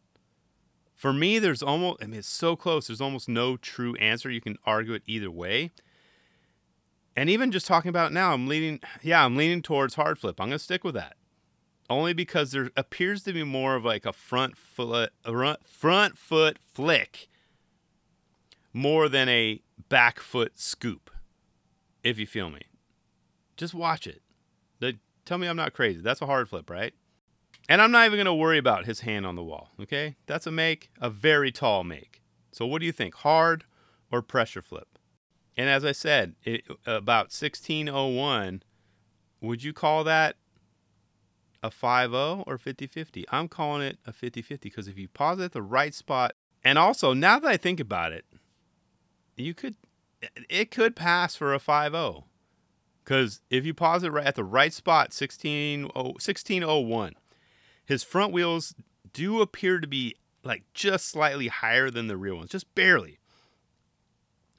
For 0.95 1.13
me, 1.13 1.39
there's 1.39 1.63
almost, 1.63 2.03
I 2.03 2.07
mean, 2.07 2.21
it's 2.21 2.27
so 2.27 2.57
close. 2.57 2.87
There's 2.87 3.03
almost 3.03 3.29
no 3.29 3.59
true 3.59 3.95
answer. 3.97 4.31
You 4.31 4.41
can 4.41 4.57
argue 4.65 4.95
it 4.95 5.03
either 5.07 5.31
way. 5.31 5.71
And 7.15 7.29
even 7.29 7.53
just 7.53 7.67
talking 7.67 7.91
about 7.91 8.13
it 8.13 8.15
now, 8.15 8.33
I'm 8.33 8.49
leaning, 8.49 8.81
yeah, 9.03 9.27
I'm 9.27 9.37
leaning 9.37 9.61
towards 9.61 9.97
hard 9.97 10.19
flip. 10.19 10.41
I'm 10.41 10.49
going 10.49 10.59
to 10.59 10.65
stick 10.65 10.85
with 10.85 10.95
that. 10.95 11.17
Only 11.91 12.15
because 12.15 12.53
there 12.53 12.71
appears 12.75 13.23
to 13.25 13.35
be 13.35 13.45
more 13.45 13.75
of 13.75 13.85
like 13.85 14.07
a 14.07 14.15
front 14.15 14.57
foot, 14.57 15.13
front 15.63 16.17
foot 16.17 16.59
flick 16.73 17.29
more 18.73 19.07
than 19.07 19.29
a 19.29 19.61
back 19.91 20.19
foot 20.19 20.59
scoop, 20.59 21.11
if 22.03 22.19
you 22.19 22.27
feel 22.27 22.49
me. 22.49 22.63
Just 23.59 23.75
watch 23.75 24.07
it. 24.07 24.22
Tell 25.25 25.39
me 25.39 25.47
I'm 25.47 25.57
not 25.57 25.73
crazy. 25.73 26.01
That's 26.01 26.23
a 26.23 26.27
hard 26.27 26.49
flip, 26.49 26.69
right? 26.69 26.95
And 27.69 27.81
I'm 27.81 27.93
not 27.93 28.07
even 28.07 28.17
going 28.17 28.27
to 28.27 28.35
worry 28.35 28.59
about 28.59 28.87
his 28.87 29.01
hand 29.01 29.25
on 29.25 29.37
the 29.37 29.45
wall, 29.45 29.71
okay? 29.81 30.17
That's 30.27 30.47
a 30.47 30.51
make, 30.51 30.91
a 31.01 31.09
very 31.09 31.53
tall 31.53 31.85
make. 31.85 32.21
So 32.51 32.67
what 32.67 32.81
do 32.81 32.87
you 32.87 32.93
think, 32.93 33.15
hard 33.15 33.65
or 34.11 34.21
pressure 34.21 34.63
flip? 34.63 34.99
And 35.57 35.69
as 35.69 35.85
I 35.85 35.93
said, 35.93 36.35
it, 36.45 36.65
about 36.87 37.27
1601, 37.27 38.63
would 39.41 39.63
you 39.63 39.73
call 39.73 40.03
that 40.05 40.37
a 41.63 41.71
5-0 41.71 42.45
or 42.47 42.59
50-50? 42.59 43.25
I'm 43.31 43.49
calling 43.49 43.83
it 43.83 43.99
a 44.07 44.13
50-50 44.13 44.61
because 44.61 44.89
if 44.89 44.99
you 44.99 45.09
pause 45.09 45.41
at 45.41 45.53
the 45.53 45.63
right 45.63 45.95
spot, 45.95 46.33
and 46.65 46.79
also 46.79 47.13
now 47.13 47.39
that 47.39 47.49
I 47.49 47.57
think 47.57 47.81
about 47.81 48.13
it, 48.13 48.25
you 49.37 49.55
could 49.55 49.77
it 50.49 50.71
could 50.71 50.95
pass 50.95 51.35
for 51.35 51.53
a 51.53 51.59
5-0. 51.59 52.25
Because 53.05 53.41
if 53.51 53.67
you 53.67 53.75
pause 53.75 54.05
it 54.05 54.13
right 54.13 54.27
at 54.27 54.37
the 54.37 54.45
right 54.45 54.73
spot, 54.73 55.13
16, 55.13 55.85
1601, 55.95 57.15
his 57.85 58.05
front 58.05 58.33
wheels 58.33 58.75
do 59.13 59.41
appear 59.41 59.81
to 59.81 59.87
be 59.87 60.15
like 60.45 60.65
just 60.73 61.07
slightly 61.07 61.49
higher 61.49 61.91
than 61.91 62.07
the 62.07 62.17
rear 62.17 62.35
ones, 62.35 62.51
just 62.51 62.73
barely. 62.75 63.19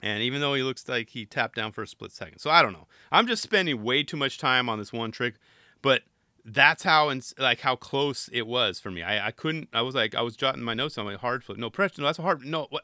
And 0.01 0.21
even 0.21 0.41
though 0.41 0.53
he 0.53 0.63
looks 0.63 0.87
like 0.89 1.09
he 1.09 1.25
tapped 1.25 1.55
down 1.55 1.71
for 1.71 1.81
a 1.81 1.87
split 1.87 2.11
second. 2.11 2.39
So 2.39 2.49
I 2.49 2.61
don't 2.61 2.73
know. 2.73 2.87
I'm 3.11 3.27
just 3.27 3.41
spending 3.41 3.83
way 3.83 4.03
too 4.03 4.17
much 4.17 4.37
time 4.37 4.67
on 4.67 4.77
this 4.77 4.91
one 4.91 5.11
trick, 5.11 5.35
but 5.81 6.01
that's 6.43 6.83
how 6.83 7.07
and 7.07 7.25
like 7.37 7.61
how 7.61 7.77
close 7.77 8.29
it 8.33 8.45
was 8.45 8.79
for 8.79 8.91
me. 8.91 9.01
I, 9.01 9.27
I 9.27 9.31
couldn't 9.31 9.69
I 9.71 9.81
was 9.81 9.95
like 9.95 10.13
I 10.13 10.21
was 10.21 10.35
jotting 10.35 10.63
my 10.63 10.73
notes 10.73 10.97
on 10.97 11.05
my 11.05 11.15
hard 11.15 11.43
flip. 11.43 11.57
No 11.57 11.69
pressure. 11.69 12.01
No, 12.01 12.07
that's 12.07 12.19
a 12.19 12.23
hard 12.23 12.43
no 12.43 12.67
what 12.69 12.83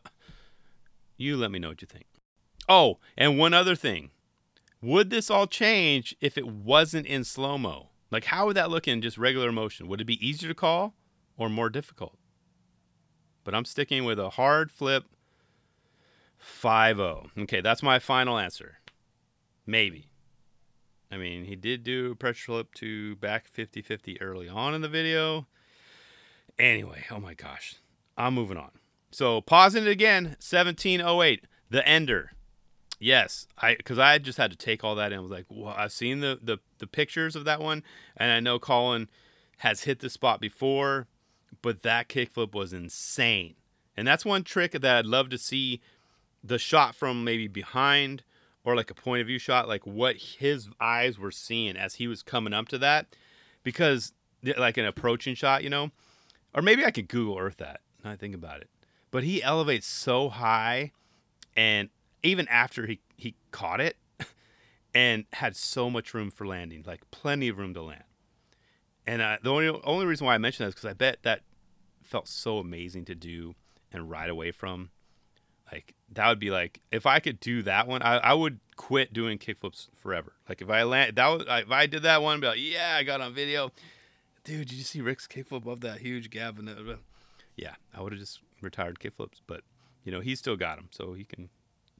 you 1.17 1.35
let 1.35 1.51
me 1.51 1.59
know 1.59 1.69
what 1.69 1.81
you 1.81 1.87
think. 1.87 2.05
Oh, 2.69 2.99
and 3.17 3.37
one 3.37 3.53
other 3.53 3.75
thing. 3.75 4.11
Would 4.81 5.09
this 5.09 5.29
all 5.29 5.47
change 5.47 6.15
if 6.21 6.37
it 6.37 6.47
wasn't 6.47 7.05
in 7.05 7.23
slow 7.23 7.57
mo? 7.57 7.89
Like, 8.11 8.25
how 8.25 8.45
would 8.45 8.55
that 8.55 8.69
look 8.69 8.87
in 8.87 9.01
just 9.01 9.17
regular 9.17 9.51
motion? 9.51 9.87
Would 9.87 10.01
it 10.01 10.05
be 10.05 10.25
easier 10.25 10.47
to 10.49 10.55
call 10.55 10.95
or 11.37 11.49
more 11.49 11.69
difficult? 11.69 12.17
But 13.43 13.53
I'm 13.53 13.65
sticking 13.65 14.05
with 14.05 14.19
a 14.19 14.31
hard 14.31 14.71
flip 14.71 15.05
5 16.37 16.97
0. 16.97 17.29
Okay, 17.39 17.61
that's 17.61 17.83
my 17.83 17.99
final 17.99 18.37
answer. 18.37 18.79
Maybe. 19.65 20.07
I 21.11 21.17
mean, 21.17 21.45
he 21.45 21.55
did 21.55 21.83
do 21.83 22.15
pressure 22.15 22.45
flip 22.45 22.73
to 22.75 23.15
back 23.17 23.47
50 23.47 23.81
50 23.81 24.21
early 24.21 24.47
on 24.47 24.73
in 24.73 24.81
the 24.81 24.89
video. 24.89 25.47
Anyway, 26.57 27.05
oh 27.11 27.19
my 27.19 27.33
gosh. 27.33 27.75
I'm 28.17 28.33
moving 28.33 28.57
on. 28.57 28.71
So, 29.11 29.41
pausing 29.41 29.85
it 29.85 29.89
again 29.89 30.35
1708, 30.39 31.45
the 31.69 31.87
ender. 31.87 32.33
Yes, 32.99 33.47
I 33.57 33.75
because 33.75 33.97
I 33.97 34.17
just 34.17 34.37
had 34.37 34.51
to 34.51 34.57
take 34.57 34.83
all 34.83 34.95
that 34.95 35.13
in. 35.13 35.19
I 35.19 35.21
was 35.21 35.31
like, 35.31 35.45
well, 35.49 35.73
I've 35.75 35.93
seen 35.93 36.19
the, 36.19 36.37
the 36.41 36.59
the 36.79 36.87
pictures 36.87 37.35
of 37.35 37.45
that 37.45 37.61
one, 37.61 37.83
and 38.17 38.31
I 38.31 38.41
know 38.41 38.59
Collin 38.59 39.07
has 39.59 39.83
hit 39.83 39.99
the 39.99 40.09
spot 40.09 40.41
before, 40.41 41.07
but 41.61 41.81
that 41.83 42.09
kickflip 42.09 42.53
was 42.53 42.73
insane. 42.73 43.55
And 43.95 44.07
that's 44.07 44.25
one 44.25 44.43
trick 44.43 44.73
that 44.73 44.85
I'd 44.85 45.05
love 45.05 45.29
to 45.29 45.37
see 45.37 45.81
the 46.43 46.57
shot 46.57 46.95
from 46.95 47.23
maybe 47.23 47.47
behind 47.47 48.23
or 48.63 48.75
like 48.75 48.91
a 48.91 48.93
point 48.93 49.21
of 49.21 49.27
view 49.27 49.39
shot, 49.39 49.67
like 49.67 49.85
what 49.85 50.17
his 50.17 50.69
eyes 50.79 51.17
were 51.17 51.31
seeing 51.31 51.75
as 51.77 51.95
he 51.95 52.07
was 52.07 52.21
coming 52.21 52.53
up 52.53 52.67
to 52.69 52.77
that, 52.77 53.15
because 53.63 54.13
like 54.57 54.77
an 54.77 54.85
approaching 54.85 55.35
shot, 55.35 55.63
you 55.63 55.69
know, 55.69 55.91
or 56.53 56.61
maybe 56.61 56.85
I 56.85 56.91
could 56.91 57.07
Google 57.07 57.37
Earth 57.37 57.57
that. 57.57 57.81
Now 58.03 58.11
I 58.11 58.15
think 58.15 58.35
about 58.35 58.61
it, 58.61 58.69
but 59.11 59.23
he 59.23 59.41
elevates 59.43 59.87
so 59.87 60.29
high, 60.29 60.91
and 61.55 61.89
even 62.23 62.47
after 62.47 62.85
he 62.85 62.99
he 63.15 63.35
caught 63.51 63.81
it 63.81 63.97
and 64.93 65.25
had 65.33 65.55
so 65.55 65.89
much 65.89 66.13
room 66.13 66.31
for 66.31 66.45
landing, 66.45 66.83
like 66.85 67.09
plenty 67.11 67.47
of 67.47 67.57
room 67.57 67.73
to 67.73 67.81
land. 67.81 68.03
And 69.05 69.21
uh, 69.21 69.37
the 69.41 69.51
only 69.51 69.67
only 69.83 70.05
reason 70.05 70.27
why 70.27 70.35
I 70.35 70.37
mention 70.37 70.63
that 70.63 70.69
is 70.69 70.75
because 70.75 70.89
I 70.89 70.93
bet 70.93 71.19
that 71.23 71.41
felt 72.03 72.27
so 72.27 72.57
amazing 72.57 73.05
to 73.05 73.15
do 73.15 73.55
and 73.91 74.09
ride 74.09 74.29
away 74.29 74.51
from. 74.51 74.89
Like 75.71 75.93
that 76.13 76.27
would 76.27 76.39
be 76.39 76.49
like 76.49 76.81
if 76.91 77.05
I 77.05 77.19
could 77.19 77.39
do 77.39 77.61
that 77.63 77.87
one, 77.87 78.01
I, 78.01 78.17
I 78.17 78.33
would 78.33 78.59
quit 78.75 79.13
doing 79.13 79.37
kickflips 79.37 79.87
forever. 79.95 80.33
Like 80.47 80.61
if 80.61 80.69
I 80.69 80.83
land 80.83 81.15
that 81.15 81.27
was, 81.27 81.43
if 81.47 81.71
I 81.71 81.85
did 81.85 82.03
that 82.03 82.21
one, 82.21 82.35
I'd 82.35 82.41
be 82.41 82.47
like, 82.47 82.59
yeah, 82.59 82.95
I 82.97 83.03
got 83.03 83.21
on 83.21 83.33
video. 83.33 83.71
Dude, 84.43 84.67
did 84.67 84.77
you 84.77 84.83
see 84.83 85.01
Rick's 85.01 85.27
kickflip 85.27 85.57
above 85.57 85.81
that 85.81 85.99
huge 85.99 86.29
gap? 86.29 86.57
And 86.57 86.97
yeah, 87.55 87.75
I 87.95 88.01
would 88.01 88.13
have 88.13 88.19
just 88.19 88.39
retired 88.61 88.99
kickflips, 88.99 89.41
but 89.45 89.61
you 90.03 90.11
know 90.11 90.21
he 90.21 90.35
still 90.35 90.55
got 90.55 90.77
them, 90.77 90.87
so 90.91 91.13
he 91.13 91.23
can 91.23 91.49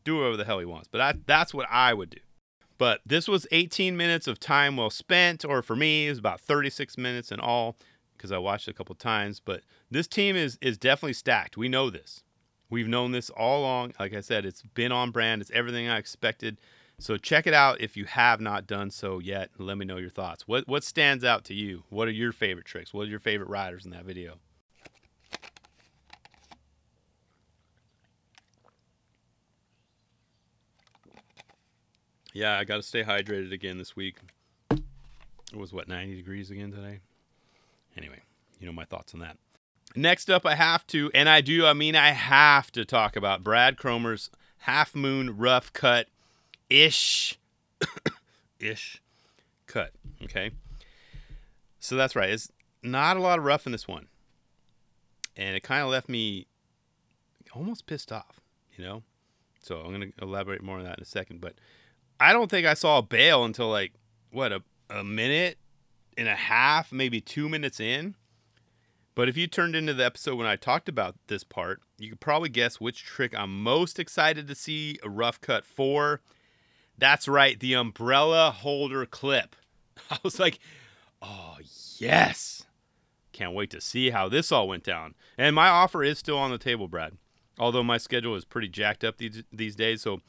do 0.10 0.18
whatever 0.18 0.38
the 0.38 0.46
hell 0.46 0.60
he 0.60 0.66
wants. 0.66 0.88
But 0.88 0.98
that, 1.00 1.28
that's 1.28 1.54
what 1.54 1.68
I 1.70 1.94
would 1.94 2.10
do. 2.10 2.20
But 2.78 3.02
this 3.06 3.28
was 3.28 3.46
18 3.52 3.98
minutes 3.98 4.28
of 4.28 4.40
time 4.40 4.78
well 4.78 4.90
spent, 4.90 5.44
or 5.44 5.62
for 5.62 5.76
me, 5.76 6.08
it 6.08 6.10
was 6.10 6.20
about 6.20 6.40
36 6.40 6.98
minutes 6.98 7.32
in 7.32 7.40
all 7.40 7.76
because 8.16 8.32
I 8.32 8.38
watched 8.38 8.68
it 8.68 8.72
a 8.72 8.74
couple 8.74 8.96
times. 8.96 9.42
But 9.44 9.62
this 9.92 10.08
team 10.08 10.36
is 10.36 10.58
is 10.62 10.78
definitely 10.78 11.14
stacked. 11.14 11.58
We 11.58 11.68
know 11.68 11.90
this. 11.90 12.24
We've 12.70 12.88
known 12.88 13.12
this 13.12 13.30
all 13.32 13.62
along. 13.62 13.94
Like 14.00 14.14
I 14.14 14.22
said, 14.22 14.46
it's 14.46 14.62
been 14.62 14.92
on 14.92 15.12
brand. 15.12 15.42
It's 15.42 15.52
everything 15.52 15.90
I 15.90 15.98
expected. 15.98 16.58
So 17.00 17.18
check 17.18 17.48
it 17.48 17.54
out 17.54 17.82
if 17.82 17.98
you 17.98 18.06
have 18.06 18.40
not 18.40 18.68
done 18.68 18.92
so 18.92 19.20
yet. 19.20 19.50
Let 19.58 19.78
me 19.78 19.86
know 19.86 19.98
your 19.98 20.10
thoughts. 20.10 20.48
What 20.48 20.68
what 20.68 20.84
stands 20.84 21.26
out 21.26 21.44
to 21.46 21.54
you? 21.54 21.84
What 21.90 22.08
are 22.08 22.12
your 22.12 22.32
favorite 22.32 22.66
tricks? 22.66 22.94
What 22.94 23.08
are 23.08 23.12
your 23.12 23.20
favorite 23.20 23.50
riders 23.50 23.84
in 23.84 23.92
that 23.92 24.06
video? 24.06 24.40
Yeah, 32.40 32.58
I 32.58 32.64
got 32.64 32.78
to 32.78 32.84
stay 32.84 33.04
hydrated 33.04 33.52
again 33.52 33.78
this 33.78 33.98
week. 33.98 34.16
It 34.72 35.58
was 35.58 35.74
what 35.74 35.90
90 35.90 36.16
degrees 36.16 36.50
again 36.50 36.72
today. 36.72 37.02
Anyway, 37.98 38.22
you 38.62 38.66
know 38.66 38.72
my 38.72 38.86
thoughts 38.86 39.14
on 39.14 39.20
that. 39.20 39.36
Next 39.94 40.30
up, 40.30 40.46
I 40.46 40.56
have 40.56 40.88
to, 40.88 41.12
and 41.14 41.28
I 41.28 41.42
do, 41.42 41.66
I 41.66 41.74
mean, 41.74 41.98
I 41.98 42.12
have 42.12 42.72
to 42.72 42.86
talk 42.86 43.18
about 43.18 43.44
Brad 43.44 43.76
Cromer's 43.76 44.30
half 44.60 44.96
moon 44.96 45.36
rough 45.36 45.74
cut 45.74 46.08
ish, 46.70 47.38
ish 48.62 49.02
cut. 49.68 49.92
Okay. 50.24 50.52
So 51.82 51.98
that's 51.98 52.16
right. 52.16 52.30
It's 52.30 52.54
not 52.82 53.18
a 53.18 53.20
lot 53.20 53.38
of 53.38 53.44
rough 53.44 53.66
in 53.66 53.74
this 53.74 53.86
one. 53.86 54.08
And 55.36 55.58
it 55.58 55.64
kind 55.64 55.84
of 55.84 55.90
left 55.90 56.08
me 56.08 56.48
almost 57.54 57.86
pissed 57.86 58.14
off, 58.14 58.40
you 58.78 58.86
know? 58.86 59.04
So 59.62 59.82
I'm 59.82 59.94
going 59.94 60.14
to 60.14 60.24
elaborate 60.24 60.64
more 60.64 60.78
on 60.78 60.86
that 60.86 61.00
in 61.00 61.02
a 61.02 61.06
second. 61.06 61.42
But 61.42 61.56
I 62.20 62.34
don't 62.34 62.52
think 62.52 62.68
I 62.68 62.74
saw 62.74 62.98
a 62.98 63.04
bail 63.04 63.44
until 63.46 63.70
like 63.70 63.94
what 64.32 64.52
a, 64.52 64.62
a 64.90 65.04
minute 65.04 65.58
and 66.18 66.28
a 66.28 66.36
half, 66.36 66.92
maybe 66.92 67.22
two 67.22 67.48
minutes 67.48 67.80
in. 67.80 68.16
But 69.16 69.28
if 69.28 69.36
you 69.36 69.48
turned 69.48 69.76
into 69.76 69.94
the 69.94 70.06
episode 70.06 70.38
when 70.38 70.48
I 70.48 70.56
talked 70.56 70.88
about 70.88 71.16
this 71.28 71.44
part, 71.44 71.82
you 71.98 72.10
could 72.10 72.20
probably 72.20 72.50
guess 72.50 72.80
which 72.80 73.04
trick 73.04 73.34
I'm 73.38 73.62
most 73.64 74.00
excited 74.00 74.48
to 74.48 74.56
see 74.56 74.98
a 75.04 75.10
rough 75.10 75.42
cut 75.42 75.66
for. 75.66 76.22
That's 76.98 77.28
right, 77.28 77.60
the 77.60 77.74
umbrella 77.74 78.52
holder 78.52 79.06
clip. 79.06 79.56
I 80.12 80.20
was 80.24 80.40
like, 80.40 80.60
oh, 81.22 81.58
yes. 81.98 82.64
Can't 83.32 83.54
wait 83.54 83.70
to 83.72 83.82
see 83.82 84.10
how 84.10 84.30
this 84.30 84.52
all 84.52 84.68
went 84.68 84.84
down. 84.84 85.16
And 85.38 85.56
my 85.56 85.70
offer 85.70 86.04
is 86.04 86.18
still 86.18 86.38
on 86.38 86.52
the 86.52 86.58
table, 86.58 86.88
Brad. 86.88 87.18
Although 87.58 87.84
my 87.84 87.98
schedule 87.98 88.36
is 88.36 88.46
pretty 88.46 88.70
jacked 88.70 89.04
up 89.04 89.18
these, 89.18 89.44
these 89.52 89.76
days. 89.76 90.02
So 90.02 90.22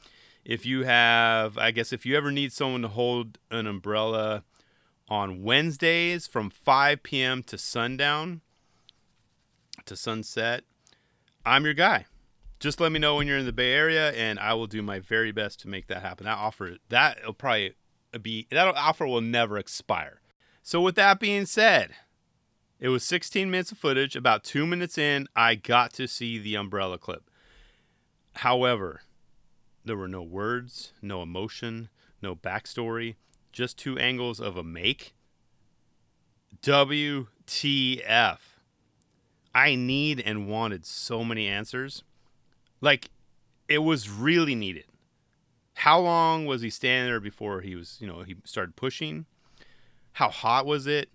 if 0.43 0.65
you 0.65 0.83
have, 0.83 1.57
I 1.57 1.71
guess, 1.71 1.93
if 1.93 2.05
you 2.05 2.17
ever 2.17 2.31
need 2.31 2.51
someone 2.51 2.81
to 2.81 2.87
hold 2.87 3.37
an 3.49 3.67
umbrella 3.67 4.43
on 5.07 5.43
Wednesdays 5.43 6.27
from 6.27 6.49
5 6.49 7.03
p.m. 7.03 7.43
to 7.43 7.57
sundown, 7.57 8.41
to 9.85 9.95
sunset, 9.95 10.63
I'm 11.45 11.65
your 11.65 11.73
guy. 11.73 12.05
Just 12.59 12.79
let 12.79 12.91
me 12.91 12.99
know 12.99 13.15
when 13.15 13.27
you're 13.27 13.37
in 13.37 13.45
the 13.45 13.51
Bay 13.51 13.73
Area, 13.73 14.11
and 14.11 14.39
I 14.39 14.53
will 14.53 14.67
do 14.67 14.81
my 14.81 14.99
very 14.99 15.31
best 15.31 15.59
to 15.61 15.67
make 15.67 15.87
that 15.87 16.03
happen. 16.03 16.25
That 16.25 16.37
offer, 16.37 16.77
that'll 16.89 17.33
probably 17.33 17.73
be 18.21 18.47
that 18.51 18.67
offer 18.67 19.07
will 19.07 19.21
never 19.21 19.57
expire. 19.57 20.21
So 20.61 20.79
with 20.79 20.95
that 20.95 21.19
being 21.19 21.47
said, 21.47 21.91
it 22.79 22.89
was 22.89 23.03
16 23.03 23.49
minutes 23.49 23.71
of 23.71 23.79
footage. 23.79 24.15
About 24.15 24.43
two 24.43 24.67
minutes 24.67 24.97
in, 24.97 25.27
I 25.35 25.55
got 25.55 25.93
to 25.93 26.07
see 26.07 26.37
the 26.37 26.55
umbrella 26.55 26.97
clip. 26.97 27.29
However, 28.35 29.01
there 29.85 29.97
were 29.97 30.07
no 30.07 30.21
words, 30.21 30.93
no 31.01 31.21
emotion, 31.21 31.89
no 32.21 32.35
backstory, 32.35 33.15
just 33.51 33.77
two 33.77 33.97
angles 33.97 34.39
of 34.39 34.57
a 34.57 34.63
make. 34.63 35.13
WTF. 36.61 38.37
I 39.53 39.75
need 39.75 40.21
and 40.21 40.47
wanted 40.47 40.85
so 40.85 41.23
many 41.23 41.47
answers. 41.47 42.03
Like, 42.79 43.09
it 43.67 43.79
was 43.79 44.09
really 44.09 44.55
needed. 44.55 44.85
How 45.73 45.99
long 45.99 46.45
was 46.45 46.61
he 46.61 46.69
standing 46.69 47.09
there 47.11 47.19
before 47.19 47.61
he 47.61 47.75
was, 47.75 47.97
you 47.99 48.07
know, 48.07 48.21
he 48.21 48.35
started 48.45 48.75
pushing? 48.75 49.25
How 50.13 50.29
hot 50.29 50.65
was 50.65 50.87
it? 50.87 51.09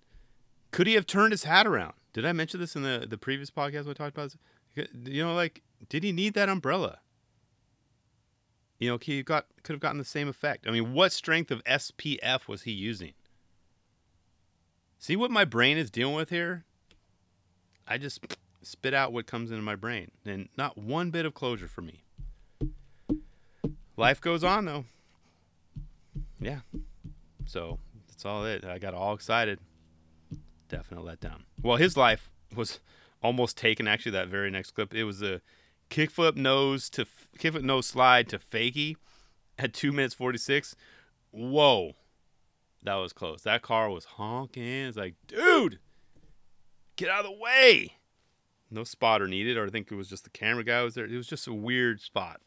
Could 0.71 0.87
he 0.87 0.93
have 0.93 1.07
turned 1.07 1.31
his 1.31 1.45
hat 1.45 1.65
around? 1.65 1.93
Did 2.13 2.25
I 2.25 2.33
mention 2.33 2.59
this 2.59 2.75
in 2.75 2.83
the, 2.83 3.05
the 3.09 3.17
previous 3.17 3.49
podcast 3.49 3.85
we 3.85 3.93
talked 3.93 4.17
about? 4.17 4.33
This? 4.75 4.87
You 5.05 5.23
know, 5.23 5.33
like, 5.33 5.61
did 5.89 6.03
he 6.03 6.11
need 6.11 6.33
that 6.33 6.49
umbrella? 6.49 6.99
You 8.79 8.89
know, 8.89 8.97
he 9.01 9.23
got 9.23 9.45
could 9.63 9.73
have 9.73 9.79
gotten 9.79 9.97
the 9.97 10.05
same 10.05 10.27
effect. 10.27 10.67
I 10.67 10.71
mean, 10.71 10.93
what 10.93 11.11
strength 11.11 11.51
of 11.51 11.63
SPF 11.63 12.47
was 12.47 12.63
he 12.63 12.71
using? 12.71 13.13
See 14.99 15.15
what 15.15 15.31
my 15.31 15.45
brain 15.45 15.77
is 15.77 15.89
dealing 15.89 16.15
with 16.15 16.29
here? 16.29 16.65
I 17.87 17.97
just 17.97 18.19
spit 18.61 18.93
out 18.93 19.13
what 19.13 19.25
comes 19.25 19.49
into 19.49 19.63
my 19.63 19.75
brain, 19.75 20.11
and 20.25 20.49
not 20.57 20.77
one 20.77 21.09
bit 21.09 21.25
of 21.25 21.33
closure 21.33 21.67
for 21.67 21.81
me. 21.81 22.03
Life 23.95 24.21
goes 24.21 24.43
on 24.43 24.65
though. 24.65 24.85
Yeah. 26.39 26.59
So 27.45 27.79
that's 28.07 28.25
all 28.25 28.45
it. 28.45 28.63
I 28.63 28.77
got 28.77 28.93
all 28.93 29.13
excited. 29.13 29.59
Definite 30.69 31.01
letdown. 31.01 31.43
Well, 31.61 31.77
his 31.77 31.97
life 31.97 32.29
was 32.55 32.79
almost 33.23 33.57
taken. 33.57 33.87
Actually, 33.87 34.11
that 34.13 34.27
very 34.27 34.51
next 34.51 34.71
clip, 34.71 34.93
it 34.93 35.05
was 35.05 35.21
a 35.21 35.41
kickflip 35.89 36.35
nose 36.35 36.89
to 36.91 37.05
kickflip 37.39 37.63
nose 37.63 37.85
slide 37.87 38.27
to 38.29 38.39
fakie 38.39 38.95
at 39.57 39.73
two 39.73 39.91
minutes 39.91 40.13
forty 40.13 40.37
six. 40.37 40.75
Whoa, 41.31 41.93
that 42.83 42.95
was 42.95 43.13
close. 43.13 43.43
That 43.43 43.61
car 43.61 43.89
was 43.89 44.05
honking. 44.05 44.63
It's 44.63 44.97
like, 44.97 45.15
dude, 45.27 45.79
get 46.95 47.09
out 47.09 47.25
of 47.25 47.31
the 47.31 47.37
way. 47.37 47.93
No 48.69 48.83
spotter 48.83 49.27
needed, 49.27 49.57
or 49.57 49.65
I 49.65 49.69
think 49.69 49.91
it 49.91 49.95
was 49.95 50.09
just 50.09 50.23
the 50.25 50.29
camera 50.29 50.63
guy 50.63 50.81
was 50.83 50.95
there. 50.95 51.05
It 51.05 51.15
was 51.15 51.27
just 51.27 51.47
a 51.47 51.53
weird 51.53 52.01
spot. 52.01 52.41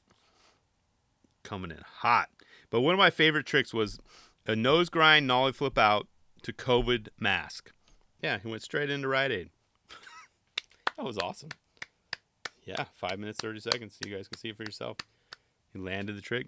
coming 1.42 1.70
in 1.70 1.78
hot. 2.00 2.28
But 2.68 2.82
one 2.82 2.92
of 2.94 2.98
my 2.98 3.10
favorite 3.10 3.46
tricks 3.46 3.72
was 3.72 3.98
a 4.46 4.54
nose 4.54 4.90
grind 4.90 5.26
nollie 5.26 5.52
flip 5.52 5.78
out 5.78 6.06
to 6.42 6.52
COVID 6.52 7.08
mask. 7.18 7.72
Yeah, 8.22 8.38
he 8.38 8.48
went 8.48 8.62
straight 8.62 8.90
into 8.90 9.08
Rite 9.08 9.30
Aid. 9.32 9.50
that 10.96 11.04
was 11.06 11.16
awesome. 11.18 11.50
Yeah, 12.70 12.84
five 12.94 13.18
minutes, 13.18 13.40
30 13.40 13.60
seconds. 13.60 13.98
So 14.00 14.08
You 14.08 14.16
guys 14.16 14.28
can 14.28 14.38
see 14.38 14.50
it 14.50 14.56
for 14.56 14.62
yourself. 14.62 14.98
He 15.72 15.80
landed 15.80 16.16
the 16.16 16.20
trick, 16.20 16.46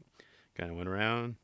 kind 0.56 0.70
of 0.70 0.76
went 0.76 0.88
around. 0.88 1.36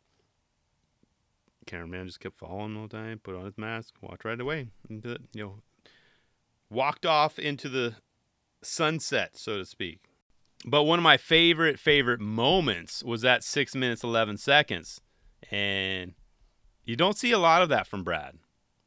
Cameraman 1.66 2.06
just 2.06 2.20
kept 2.20 2.38
following 2.38 2.74
the 2.74 2.78
whole 2.78 2.88
time, 2.88 3.18
put 3.18 3.34
on 3.34 3.44
his 3.44 3.58
mask, 3.58 3.94
walked 4.00 4.24
right 4.24 4.40
away 4.40 4.68
into 4.88 5.08
the, 5.08 5.18
you 5.34 5.42
know, 5.42 5.62
walked 6.70 7.04
off 7.04 7.38
into 7.38 7.68
the 7.68 7.96
sunset, 8.62 9.36
so 9.36 9.58
to 9.58 9.66
speak. 9.66 10.00
But 10.64 10.84
one 10.84 10.98
of 10.98 11.02
my 11.02 11.16
favorite, 11.16 11.78
favorite 11.78 12.20
moments 12.20 13.02
was 13.02 13.22
that 13.22 13.42
six 13.42 13.74
minutes, 13.74 14.04
11 14.04 14.38
seconds. 14.38 15.00
And 15.50 16.14
you 16.84 16.96
don't 16.96 17.18
see 17.18 17.32
a 17.32 17.38
lot 17.38 17.62
of 17.62 17.68
that 17.68 17.86
from 17.86 18.04
Brad. 18.04 18.38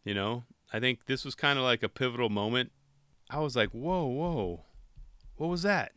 You 0.03 0.13
know, 0.13 0.43
I 0.73 0.79
think 0.79 1.05
this 1.05 1.23
was 1.25 1.35
kind 1.35 1.59
of 1.59 1.65
like 1.65 1.83
a 1.83 1.89
pivotal 1.89 2.29
moment. 2.29 2.71
I 3.29 3.39
was 3.39 3.55
like, 3.55 3.69
whoa, 3.69 4.05
whoa, 4.05 4.65
what 5.41 5.49
was 5.49 5.63
that? 5.63 5.93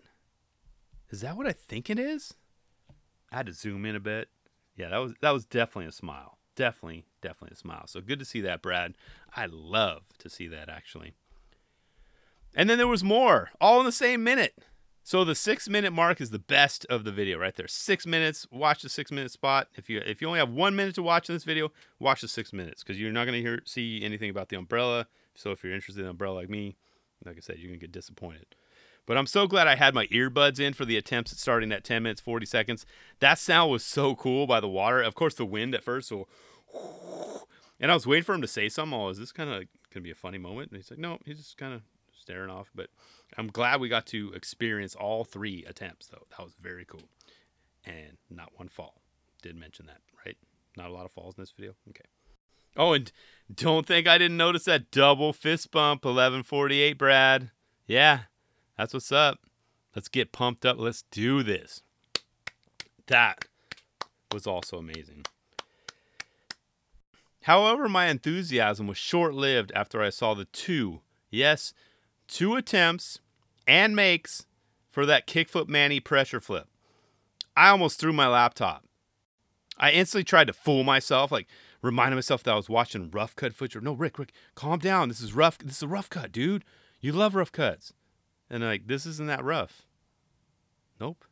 Is 1.11 1.21
that 1.21 1.37
what 1.37 1.47
I 1.47 1.53
think 1.53 1.91
it 1.91 1.99
is? 1.99 2.33
I 3.31 3.37
had 3.37 3.47
to 3.47 3.53
zoom 3.53 3.85
in 3.85 3.95
a 3.95 4.01
bit. 4.01 4.31
Yeah, 4.75 4.89
that 4.89 4.97
was 4.97 5.13
that 5.21 5.33
was 5.33 5.45
definitely 5.45 5.85
a 5.85 5.93
smile. 5.93 6.39
Definitely, 6.57 7.05
definitely 7.21 7.53
a 7.53 7.59
smile. 7.59 7.87
So 7.87 8.01
good 8.01 8.19
to 8.21 8.25
see 8.25 8.41
that, 8.41 8.63
Brad. 8.63 8.95
I 9.37 9.45
love 9.45 10.05
to 10.21 10.31
see 10.31 10.49
that 10.49 10.71
actually. 10.71 11.13
And 12.57 12.71
then 12.71 12.79
there 12.79 12.89
was 12.89 13.05
more, 13.05 13.51
all 13.61 13.81
in 13.81 13.85
the 13.85 13.93
same 13.93 14.25
minute. 14.25 14.65
So 15.03 15.25
the 15.25 15.35
six 15.35 15.69
minute 15.69 15.93
mark 15.93 16.23
is 16.23 16.31
the 16.31 16.39
best 16.39 16.87
of 16.87 17.05
the 17.05 17.13
video 17.13 17.39
right 17.39 17.55
there. 17.55 17.69
Six 17.69 18.07
minutes. 18.07 18.47
Watch 18.51 18.81
the 18.81 18.89
six 18.89 19.13
minute 19.13 19.31
spot. 19.31 19.69
If 19.75 19.91
you 19.91 19.99
if 19.99 20.23
you 20.23 20.27
only 20.27 20.41
have 20.41 20.49
one 20.49 20.75
minute 20.75 20.95
to 20.95 21.03
watch 21.03 21.29
in 21.29 21.35
this 21.35 21.45
video, 21.45 21.71
watch 21.99 22.23
the 22.23 22.29
six 22.29 22.55
minutes 22.55 22.83
because 22.83 22.99
you're 22.99 23.13
not 23.13 23.27
gonna 23.27 23.39
hear 23.41 23.61
see 23.67 24.03
anything 24.03 24.31
about 24.31 24.49
the 24.49 24.57
umbrella. 24.57 25.07
So 25.35 25.51
if 25.51 25.63
you're 25.63 25.75
interested 25.75 26.01
in 26.01 26.09
umbrella 26.09 26.37
like 26.37 26.49
me, 26.49 26.79
like 27.27 27.37
I 27.37 27.41
said, 27.41 27.59
you're 27.59 27.69
gonna 27.69 27.77
get 27.77 27.93
disappointed. 27.93 28.47
But 29.07 29.19
I'm 29.19 29.27
so 29.27 29.47
glad 29.47 29.67
I 29.67 29.75
had 29.75 29.95
my 29.95 30.07
earbuds 30.07 30.59
in 30.59 30.73
for 30.73 30.85
the 30.85 30.97
attempts 30.97 31.33
at 31.33 31.39
starting 31.39 31.73
at 31.73 31.85
10 31.85 32.03
minutes 32.03 32.21
40 32.21 32.47
seconds. 32.47 32.87
That 33.21 33.39
sound 33.39 33.71
was 33.71 33.85
so 33.85 34.15
cool 34.15 34.47
by 34.47 34.61
the 34.61 34.69
water. 34.69 35.03
Of 35.03 35.15
course, 35.15 35.35
the 35.35 35.45
wind 35.45 35.75
at 35.75 35.85
first. 35.85 36.09
So, 36.09 36.27
and 37.81 37.91
I 37.91 37.95
was 37.95 38.07
waiting 38.07 38.25
for 38.25 38.35
him 38.35 38.41
to 38.41 38.49
say 38.49 38.69
something. 38.69 38.99
Oh, 38.99 39.09
is 39.09 39.19
this 39.19 39.33
kind 39.33 39.51
of 39.51 39.65
gonna 39.93 40.03
be 40.05 40.11
a 40.11 40.15
funny 40.15 40.39
moment? 40.39 40.71
And 40.71 40.79
he's 40.79 40.91
like, 40.91 41.01
no, 41.01 41.19
he's 41.27 41.39
just 41.39 41.59
kind 41.59 41.75
of 41.75 41.83
staring 42.13 42.51
off. 42.51 42.71
But 42.75 42.89
I'm 43.37 43.49
glad 43.49 43.81
we 43.81 43.89
got 43.89 44.07
to 44.07 44.33
experience 44.35 44.95
all 44.95 45.25
three 45.25 45.65
attempts, 45.69 46.07
though. 46.07 46.27
That 46.31 46.43
was 46.43 46.55
very 46.55 46.85
cool. 46.85 47.09
And 47.85 48.17
not 48.31 48.53
one 48.57 48.69
fall. 48.69 49.03
Did 49.43 49.57
mention 49.57 49.87
that, 49.87 50.01
right? 50.25 50.37
Not 50.77 50.89
a 50.89 50.93
lot 50.93 51.05
of 51.05 51.13
falls 51.13 51.37
in 51.37 51.43
this 51.43 51.51
video. 51.51 51.75
Okay. 51.91 52.05
Oh, 52.77 52.95
and 52.95 53.13
don't 53.55 53.87
think 53.87 54.09
I 54.09 54.19
didn't 54.19 54.39
notice 54.39 54.65
that 54.65 54.91
double 54.91 55.33
fist 55.33 55.71
bump, 55.71 56.05
1148, 56.05 56.99
Brad. 56.99 57.51
Yeah, 57.87 58.21
that's 58.77 58.95
what's 58.95 59.13
up. 59.13 59.41
Let's 59.95 60.09
get 60.09 60.33
pumped 60.33 60.67
up. 60.67 60.77
Let's 60.79 61.05
do 61.11 61.43
this. 61.43 61.83
That 63.07 63.45
was 64.33 64.47
also 64.47 64.79
amazing. 64.79 65.25
However, 67.43 67.89
my 67.89 68.07
enthusiasm 68.07 68.87
was 68.87 68.97
short 68.97 69.35
lived 69.35 69.71
after 69.75 70.03
I 70.03 70.09
saw 70.09 70.33
the 70.33 70.47
two, 70.47 71.03
yes, 71.31 71.75
two 72.27 72.57
attempts 72.57 73.21
and 73.67 73.95
makes 73.95 74.47
for 74.91 75.05
that 75.07 75.27
kickflip 75.27 75.69
Manny 75.69 76.01
pressure 76.01 76.41
flip. 76.41 76.69
I 77.57 77.69
almost 77.69 78.01
threw 78.01 78.13
my 78.13 78.27
laptop. 78.27 78.85
I 79.77 79.91
instantly 79.91 80.25
tried 80.25 80.47
to 80.47 80.53
fool 80.53 80.85
myself, 80.85 81.31
like 81.31 81.47
reminding 81.83 82.17
myself 82.17 82.43
that 82.45 82.53
I 82.53 82.57
was 82.57 82.71
watching 82.71 83.11
rough 83.11 83.37
cut 83.37 83.53
footage. 83.53 83.83
No, 83.83 83.93
Rick, 83.93 84.19
Rick, 84.19 84.33
calm 84.55 84.79
down. 84.79 85.09
This 85.09 85.21
is 85.21 85.35
rough. 85.35 85.59
This 85.59 85.77
is 85.77 85.83
a 85.83 85.89
rough 85.89 86.09
cut, 86.09 86.33
dude. 86.33 86.65
You 87.01 87.13
love 87.13 87.35
rough 87.35 87.53
cuts. 87.53 87.93
And 88.55 88.63
like, 88.63 88.87
this 88.87 89.05
isn't 89.05 89.27
that 89.27 89.43
rough. 89.43 89.83
Nope. 91.01 91.25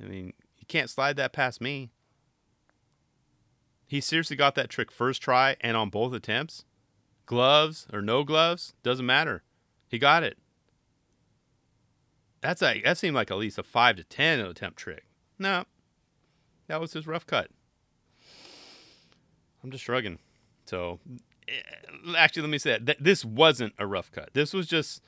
I 0.00 0.06
mean, 0.06 0.32
you 0.56 0.64
can't 0.68 0.88
slide 0.88 1.16
that 1.16 1.32
past 1.32 1.60
me. 1.60 1.90
He 3.88 4.00
seriously 4.00 4.36
got 4.36 4.54
that 4.54 4.70
trick 4.70 4.92
first 4.92 5.20
try 5.20 5.56
and 5.60 5.76
on 5.76 5.90
both 5.90 6.14
attempts. 6.14 6.64
Gloves 7.26 7.88
or 7.92 8.00
no 8.00 8.22
gloves, 8.22 8.74
doesn't 8.84 9.04
matter. 9.04 9.42
He 9.88 9.98
got 9.98 10.22
it. 10.22 10.38
That's 12.42 12.62
a 12.62 12.80
that 12.82 12.96
seemed 12.96 13.16
like 13.16 13.32
at 13.32 13.38
least 13.38 13.58
a 13.58 13.64
five 13.64 13.96
to 13.96 14.04
ten 14.04 14.38
attempt 14.38 14.78
trick. 14.78 15.04
No, 15.40 15.64
that 16.68 16.80
was 16.80 16.92
his 16.92 17.08
rough 17.08 17.26
cut. 17.26 17.50
I'm 19.64 19.72
just 19.72 19.82
shrugging. 19.82 20.20
So, 20.64 21.00
eh, 21.48 22.14
actually, 22.16 22.42
let 22.42 22.50
me 22.52 22.58
say 22.58 22.78
that 22.80 23.02
this 23.02 23.24
wasn't 23.24 23.74
a 23.80 23.86
rough 23.88 24.12
cut. 24.12 24.30
This 24.32 24.54
was 24.54 24.68
just 24.68 25.02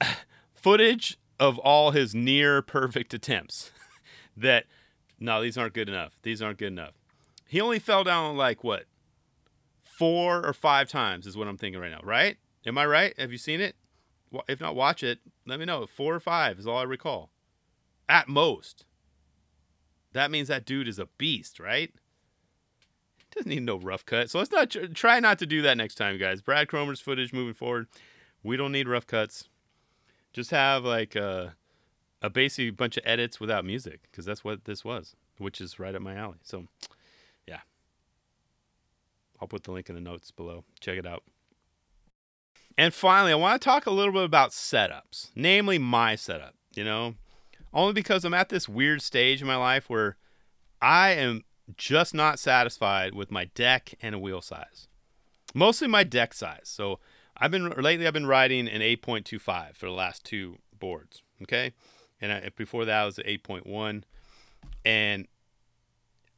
footage 0.54 1.18
of 1.38 1.58
all 1.58 1.90
his 1.90 2.14
near 2.14 2.62
perfect 2.62 3.14
attempts. 3.14 3.72
that 4.36 4.66
no, 5.18 5.42
these 5.42 5.56
aren't 5.56 5.74
good 5.74 5.88
enough. 5.88 6.18
These 6.22 6.42
aren't 6.42 6.58
good 6.58 6.72
enough. 6.72 6.94
He 7.46 7.60
only 7.60 7.78
fell 7.78 8.04
down 8.04 8.36
like 8.36 8.64
what 8.64 8.84
four 9.82 10.44
or 10.44 10.52
five 10.52 10.88
times 10.88 11.26
is 11.26 11.36
what 11.36 11.48
I'm 11.48 11.56
thinking 11.56 11.80
right 11.80 11.90
now. 11.90 12.00
Right? 12.02 12.36
Am 12.66 12.76
I 12.76 12.86
right? 12.86 13.18
Have 13.18 13.32
you 13.32 13.38
seen 13.38 13.60
it? 13.60 13.76
If 14.48 14.60
not, 14.60 14.74
watch 14.74 15.02
it. 15.02 15.20
Let 15.46 15.58
me 15.58 15.64
know. 15.64 15.86
Four 15.86 16.14
or 16.14 16.20
five 16.20 16.58
is 16.58 16.66
all 16.66 16.78
I 16.78 16.82
recall. 16.82 17.30
At 18.08 18.28
most. 18.28 18.84
That 20.12 20.30
means 20.30 20.48
that 20.48 20.64
dude 20.64 20.88
is 20.88 20.98
a 20.98 21.08
beast, 21.18 21.60
right? 21.60 21.92
Doesn't 23.34 23.50
need 23.50 23.62
no 23.62 23.78
rough 23.78 24.04
cut. 24.04 24.30
So 24.30 24.38
let's 24.38 24.50
not 24.50 24.74
try 24.94 25.20
not 25.20 25.38
to 25.40 25.46
do 25.46 25.62
that 25.62 25.76
next 25.76 25.96
time, 25.96 26.18
guys. 26.18 26.40
Brad 26.40 26.68
Cromer's 26.68 27.00
footage 27.00 27.32
moving 27.32 27.54
forward. 27.54 27.86
We 28.42 28.56
don't 28.56 28.72
need 28.72 28.88
rough 28.88 29.06
cuts. 29.06 29.48
Just 30.36 30.50
have 30.50 30.84
like 30.84 31.16
a, 31.16 31.56
a 32.20 32.28
basic 32.28 32.76
bunch 32.76 32.98
of 32.98 33.04
edits 33.06 33.40
without 33.40 33.64
music 33.64 34.00
because 34.02 34.26
that's 34.26 34.44
what 34.44 34.66
this 34.66 34.84
was, 34.84 35.16
which 35.38 35.62
is 35.62 35.78
right 35.78 35.94
up 35.94 36.02
my 36.02 36.14
alley. 36.14 36.36
So, 36.42 36.66
yeah. 37.48 37.60
I'll 39.40 39.48
put 39.48 39.64
the 39.64 39.72
link 39.72 39.88
in 39.88 39.94
the 39.94 40.00
notes 40.02 40.30
below. 40.30 40.64
Check 40.78 40.98
it 40.98 41.06
out. 41.06 41.22
And 42.76 42.92
finally, 42.92 43.32
I 43.32 43.36
want 43.36 43.62
to 43.62 43.64
talk 43.64 43.86
a 43.86 43.90
little 43.90 44.12
bit 44.12 44.24
about 44.24 44.50
setups, 44.50 45.30
namely 45.34 45.78
my 45.78 46.16
setup, 46.16 46.54
you 46.74 46.84
know, 46.84 47.14
only 47.72 47.94
because 47.94 48.22
I'm 48.22 48.34
at 48.34 48.50
this 48.50 48.68
weird 48.68 49.00
stage 49.00 49.40
in 49.40 49.46
my 49.46 49.56
life 49.56 49.88
where 49.88 50.18
I 50.82 51.12
am 51.12 51.44
just 51.78 52.12
not 52.12 52.38
satisfied 52.38 53.14
with 53.14 53.30
my 53.30 53.46
deck 53.54 53.94
and 54.02 54.20
wheel 54.20 54.42
size. 54.42 54.86
Mostly 55.54 55.88
my 55.88 56.04
deck 56.04 56.34
size. 56.34 56.64
So 56.64 56.98
I've 57.38 57.50
been 57.50 57.68
lately 57.70 58.06
I've 58.06 58.12
been 58.12 58.26
riding 58.26 58.68
an 58.68 58.80
8.25 58.80 59.76
for 59.76 59.86
the 59.86 59.92
last 59.92 60.24
two 60.24 60.58
boards, 60.78 61.22
okay? 61.42 61.72
And 62.20 62.32
I, 62.32 62.50
before 62.56 62.84
that 62.84 63.04
was 63.04 63.18
at 63.18 63.26
8.1 63.26 64.02
and 64.84 65.26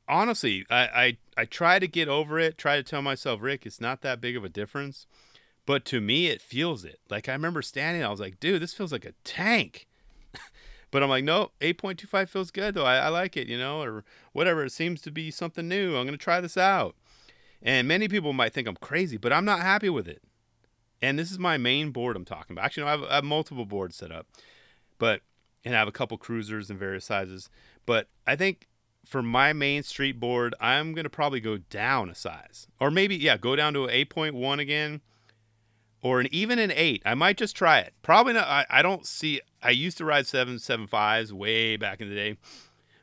honestly, 0.09 0.65
I, 0.71 0.77
I 0.77 1.17
I 1.37 1.45
try 1.45 1.79
to 1.79 1.87
get 1.87 2.09
over 2.09 2.39
it, 2.39 2.59
try 2.59 2.77
to 2.77 2.83
tell 2.83 3.03
myself, 3.03 3.41
Rick, 3.43 3.67
it's 3.67 3.81
not 3.81 4.01
that 4.03 4.21
big 4.21 4.37
of 4.37 4.45
a 4.45 4.49
difference. 4.49 5.07
But 5.67 5.85
to 5.87 6.01
me, 6.01 6.29
it 6.29 6.41
feels 6.41 6.83
it. 6.83 6.99
Like 7.11 7.29
I 7.29 7.33
remember 7.33 7.61
standing, 7.61 8.03
I 8.03 8.09
was 8.09 8.21
like, 8.21 8.41
dude, 8.41 8.63
this 8.63 8.73
feels 8.73 8.91
like 8.91 9.05
a 9.05 9.13
tank. 9.23 9.87
but 10.91 11.03
I'm 11.03 11.11
like, 11.11 11.25
no, 11.25 11.51
8.25 11.61 12.29
feels 12.29 12.51
good 12.51 12.75
though. 12.75 12.87
I, 12.87 12.97
I 12.97 13.09
like 13.09 13.37
it, 13.37 13.49
you 13.49 13.59
know, 13.59 13.83
or 13.83 14.03
whatever. 14.33 14.65
It 14.65 14.73
seems 14.73 15.03
to 15.03 15.11
be 15.11 15.31
something 15.31 15.69
new. 15.69 15.97
I'm 15.97 16.07
gonna 16.07 16.17
try 16.17 16.41
this 16.41 16.57
out. 16.57 16.97
And 17.63 17.87
many 17.87 18.09
people 18.09 18.33
might 18.33 18.55
think 18.55 18.67
I'm 18.67 18.77
crazy, 18.77 19.17
but 19.17 19.33
I'm 19.33 19.45
not 19.45 19.61
happy 19.61 19.91
with 19.91 20.09
it. 20.09 20.23
And 21.01 21.19
this 21.19 21.31
is 21.31 21.39
my 21.39 21.57
main 21.57 21.91
board 21.91 22.17
I'm 22.17 22.25
talking 22.25 22.55
about. 22.55 22.65
Actually, 22.65 22.85
no, 22.85 22.89
I, 22.89 22.91
have, 22.93 23.03
I 23.05 23.15
have 23.17 23.25
multiple 23.25 23.65
boards 23.65 23.97
set 23.97 24.11
up, 24.11 24.27
but 24.99 25.21
and 25.65 25.75
I 25.75 25.79
have 25.79 25.89
a 25.89 25.93
couple 25.93 26.17
cruisers 26.19 26.71
in 26.71 26.79
various 26.79 27.05
sizes. 27.05 27.51
But 27.87 28.09
I 28.27 28.37
think 28.37 28.69
for 29.05 29.23
my 29.23 29.53
main 29.53 29.83
street 29.83 30.19
board, 30.19 30.55
I'm 30.61 30.95
gonna 30.95 31.11
probably 31.11 31.41
go 31.41 31.59
down 31.59 32.11
a 32.11 32.15
size, 32.15 32.67
or 32.81 32.91
maybe 32.91 33.17
yeah, 33.17 33.37
go 33.37 33.55
down 33.55 33.75
to 33.75 33.85
an 33.85 33.91
8.1 33.91 34.61
again 34.61 35.01
or 36.03 36.21
an 36.21 36.29
even 36.31 36.59
an 36.59 36.73
eight. 36.75 37.03
I 37.05 37.15
might 37.15 37.37
just 37.37 37.57
try 37.57 37.79
it. 37.81 37.95
Probably 38.03 38.33
not. 38.33 38.47
I, 38.47 38.67
I 38.71 38.83
don't 38.83 39.07
see. 39.07 39.41
I 39.63 39.71
used 39.71 39.99
to 39.99 40.05
ride 40.05 40.27
seven 40.27 40.59
seven 40.59 40.87
fives 40.87 41.33
way 41.33 41.77
back 41.77 42.01
in 42.01 42.09
the 42.09 42.15
day, 42.15 42.37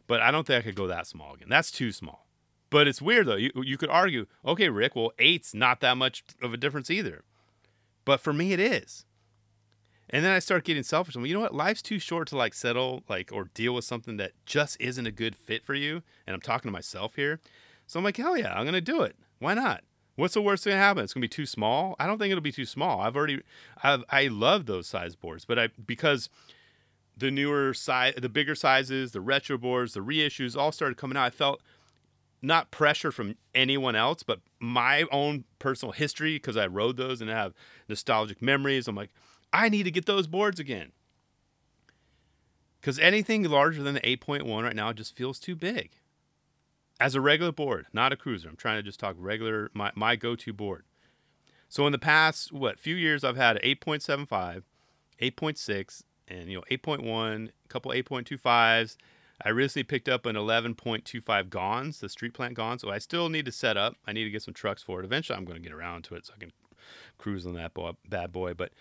but 0.07 0.21
I 0.21 0.31
don't 0.31 0.47
think 0.47 0.63
I 0.63 0.67
could 0.67 0.75
go 0.75 0.87
that 0.87 1.07
small 1.07 1.33
again. 1.33 1.49
That's 1.49 1.71
too 1.71 1.91
small. 1.91 2.25
But 2.69 2.87
it's 2.87 3.01
weird 3.01 3.27
though. 3.27 3.35
You 3.35 3.51
you 3.63 3.77
could 3.77 3.89
argue, 3.89 4.25
okay, 4.45 4.69
Rick. 4.69 4.95
Well, 4.95 5.11
eight's 5.19 5.53
not 5.53 5.81
that 5.81 5.97
much 5.97 6.23
of 6.41 6.53
a 6.53 6.57
difference 6.57 6.89
either. 6.89 7.23
But 8.05 8.21
for 8.21 8.31
me, 8.31 8.53
it 8.53 8.59
is. 8.59 9.05
And 10.09 10.23
then 10.23 10.31
I 10.31 10.39
start 10.39 10.63
getting 10.63 10.83
selfish. 10.83 11.15
I'm 11.15 11.23
like, 11.23 11.29
you 11.29 11.33
know 11.33 11.41
what? 11.41 11.55
Life's 11.55 11.81
too 11.81 11.99
short 11.99 12.27
to 12.29 12.37
like 12.37 12.53
settle 12.53 13.03
like 13.09 13.31
or 13.33 13.49
deal 13.53 13.73
with 13.73 13.85
something 13.85 14.17
that 14.17 14.33
just 14.45 14.77
isn't 14.79 15.07
a 15.07 15.11
good 15.11 15.35
fit 15.35 15.65
for 15.65 15.73
you. 15.73 16.03
And 16.27 16.35
I'm 16.35 16.41
talking 16.41 16.69
to 16.69 16.73
myself 16.73 17.15
here. 17.15 17.39
So 17.87 17.99
I'm 17.99 18.03
like, 18.03 18.17
hell 18.17 18.37
yeah, 18.37 18.53
I'm 18.53 18.65
gonna 18.65 18.81
do 18.81 19.01
it. 19.01 19.15
Why 19.39 19.55
not? 19.55 19.83
What's 20.15 20.35
the 20.35 20.41
worst 20.41 20.63
thing 20.63 20.71
to 20.71 20.77
happen? 20.77 21.03
It's 21.03 21.13
gonna 21.13 21.23
be 21.23 21.27
too 21.27 21.45
small. 21.45 21.95
I 21.99 22.05
don't 22.05 22.19
think 22.19 22.31
it'll 22.31 22.41
be 22.41 22.51
too 22.51 22.65
small. 22.65 23.01
I've 23.01 23.15
already, 23.15 23.41
I've, 23.83 24.03
I 24.09 24.27
love 24.27 24.67
those 24.67 24.87
size 24.87 25.15
boards, 25.15 25.43
but 25.43 25.57
I 25.57 25.69
because 25.85 26.29
the 27.17 27.31
newer 27.31 27.73
size, 27.73 28.13
the 28.17 28.29
bigger 28.29 28.55
sizes, 28.55 29.11
the 29.11 29.21
retro 29.21 29.57
boards, 29.57 29.93
the 29.93 30.01
reissues 30.01 30.55
all 30.55 30.71
started 30.71 30.97
coming 30.97 31.17
out, 31.17 31.25
I 31.25 31.29
felt 31.31 31.61
not 32.45 32.71
pressure 32.71 33.11
from 33.11 33.35
anyone 33.53 33.95
else, 33.95 34.23
but 34.23 34.39
my 34.59 35.03
own 35.11 35.45
personal 35.59 35.91
history 35.91 36.35
because 36.35 36.57
I 36.57 36.67
rode 36.67 36.97
those 36.97 37.21
and 37.21 37.31
I 37.31 37.35
have 37.35 37.53
nostalgic 37.89 38.41
memories. 38.41 38.87
I'm 38.87 38.95
like, 38.95 39.11
I 39.51 39.69
need 39.69 39.83
to 39.83 39.91
get 39.91 40.05
those 40.05 40.27
boards 40.27 40.59
again. 40.59 40.91
Because 42.79 42.99
anything 42.99 43.43
larger 43.43 43.81
than 43.81 43.95
the 43.95 44.01
8.1 44.01 44.63
right 44.63 44.75
now 44.75 44.93
just 44.93 45.15
feels 45.15 45.39
too 45.39 45.55
big. 45.55 45.91
As 46.99 47.15
a 47.15 47.21
regular 47.21 47.51
board, 47.51 47.87
not 47.91 48.13
a 48.13 48.15
cruiser. 48.15 48.47
I'm 48.47 48.55
trying 48.55 48.77
to 48.77 48.83
just 48.83 48.99
talk 48.99 49.15
regular, 49.17 49.69
my, 49.73 49.91
my 49.95 50.15
go 50.15 50.35
to 50.35 50.53
board. 50.53 50.83
So 51.67 51.85
in 51.85 51.91
the 51.91 51.99
past, 51.99 52.53
what, 52.53 52.79
few 52.79 52.95
years, 52.95 53.23
I've 53.23 53.37
had 53.37 53.59
8.75, 53.61 54.63
8.6, 55.19 56.03
and, 56.27 56.49
you 56.49 56.57
know, 56.57 56.63
8.1, 56.71 57.49
a 57.49 57.67
couple 57.67 57.91
8.25s. 57.91 58.97
I 59.43 59.49
recently 59.49 59.83
picked 59.83 60.07
up 60.07 60.25
an 60.25 60.35
11.25 60.35 61.49
Gons, 61.49 61.99
the 61.99 62.09
street 62.09 62.33
plant 62.33 62.53
Gons. 62.53 62.81
So 62.81 62.89
I 62.89 62.99
still 62.99 63.29
need 63.29 63.45
to 63.45 63.51
set 63.51 63.77
up. 63.77 63.95
I 64.07 64.13
need 64.13 64.23
to 64.23 64.29
get 64.29 64.41
some 64.41 64.53
trucks 64.53 64.81
for 64.81 64.99
it. 64.99 65.05
Eventually, 65.05 65.37
I'm 65.37 65.45
going 65.45 65.61
to 65.61 65.67
get 65.67 65.75
around 65.75 66.03
to 66.05 66.15
it 66.15 66.25
so 66.25 66.33
I 66.35 66.39
can 66.39 66.51
cruise 67.17 67.45
on 67.45 67.53
that 67.55 67.73
boy, 67.73 67.91
bad 68.07 68.31
boy. 68.31 68.53
But 68.53 68.71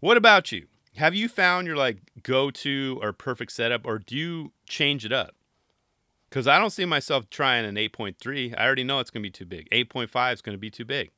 what 0.00 0.16
about 0.16 0.50
you? 0.50 0.66
Have 0.96 1.14
you 1.14 1.28
found 1.28 1.66
your 1.66 1.76
like 1.76 1.98
go 2.22 2.50
to 2.50 2.98
or 3.00 3.12
perfect 3.12 3.52
setup, 3.52 3.82
or 3.84 3.98
do 3.98 4.16
you 4.16 4.52
change 4.66 5.04
it 5.04 5.12
up? 5.12 5.34
Because 6.28 6.46
I 6.46 6.58
don't 6.58 6.70
see 6.70 6.84
myself 6.84 7.28
trying 7.30 7.64
an 7.64 7.74
8.3. 7.76 8.54
I 8.56 8.64
already 8.64 8.84
know 8.84 9.00
it's 9.00 9.10
going 9.10 9.22
to 9.22 9.26
be 9.26 9.32
too 9.32 9.44
big. 9.44 9.68
8.5 9.70 10.34
is 10.34 10.42
going 10.42 10.56
to 10.56 10.60
be 10.60 10.70
too 10.70 10.84
big. 10.84 11.10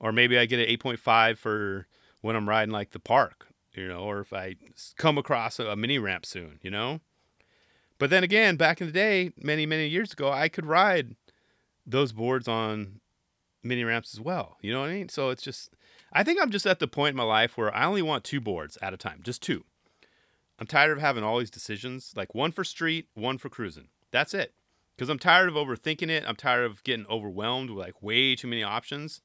Or 0.00 0.12
maybe 0.12 0.38
I 0.38 0.46
get 0.46 0.60
an 0.60 0.76
8.5 0.76 1.36
for 1.36 1.86
when 2.20 2.36
I'm 2.36 2.48
riding 2.48 2.72
like 2.72 2.90
the 2.90 3.00
park, 3.00 3.48
you 3.74 3.88
know, 3.88 4.00
or 4.00 4.20
if 4.20 4.32
I 4.32 4.54
come 4.96 5.18
across 5.18 5.58
a, 5.58 5.66
a 5.66 5.76
mini 5.76 5.98
ramp 5.98 6.26
soon, 6.26 6.58
you 6.62 6.70
know. 6.70 7.00
But 7.98 8.10
then 8.10 8.22
again, 8.22 8.56
back 8.56 8.80
in 8.80 8.86
the 8.86 8.92
day, 8.92 9.32
many 9.36 9.66
many 9.66 9.88
years 9.88 10.12
ago, 10.12 10.30
I 10.30 10.48
could 10.48 10.66
ride 10.66 11.16
those 11.86 12.12
boards 12.12 12.46
on 12.46 13.00
mini 13.62 13.84
ramps 13.84 14.14
as 14.14 14.20
well. 14.20 14.56
You 14.60 14.72
know 14.72 14.80
what 14.80 14.90
I 14.90 14.94
mean? 14.94 15.08
So 15.08 15.30
it's 15.30 15.42
just 15.42 15.70
I 16.12 16.22
think 16.22 16.40
I'm 16.40 16.50
just 16.50 16.66
at 16.66 16.78
the 16.78 16.88
point 16.88 17.10
in 17.10 17.16
my 17.16 17.24
life 17.24 17.56
where 17.56 17.74
I 17.74 17.84
only 17.84 18.02
want 18.02 18.24
two 18.24 18.40
boards 18.40 18.78
at 18.80 18.94
a 18.94 18.96
time, 18.96 19.20
just 19.22 19.42
two. 19.42 19.64
I'm 20.58 20.66
tired 20.66 20.90
of 20.90 21.00
having 21.00 21.22
all 21.22 21.38
these 21.38 21.50
decisions, 21.50 22.12
like 22.16 22.34
one 22.34 22.50
for 22.50 22.64
street, 22.64 23.06
one 23.14 23.38
for 23.38 23.48
cruising. 23.48 23.88
That's 24.10 24.34
it. 24.34 24.54
Because 24.96 25.08
I'm 25.08 25.18
tired 25.18 25.48
of 25.48 25.54
overthinking 25.54 26.08
it. 26.08 26.24
I'm 26.26 26.34
tired 26.34 26.64
of 26.64 26.82
getting 26.82 27.06
overwhelmed 27.06 27.70
with 27.70 27.84
like 27.84 28.02
way 28.02 28.34
too 28.34 28.48
many 28.48 28.64
options. 28.64 29.20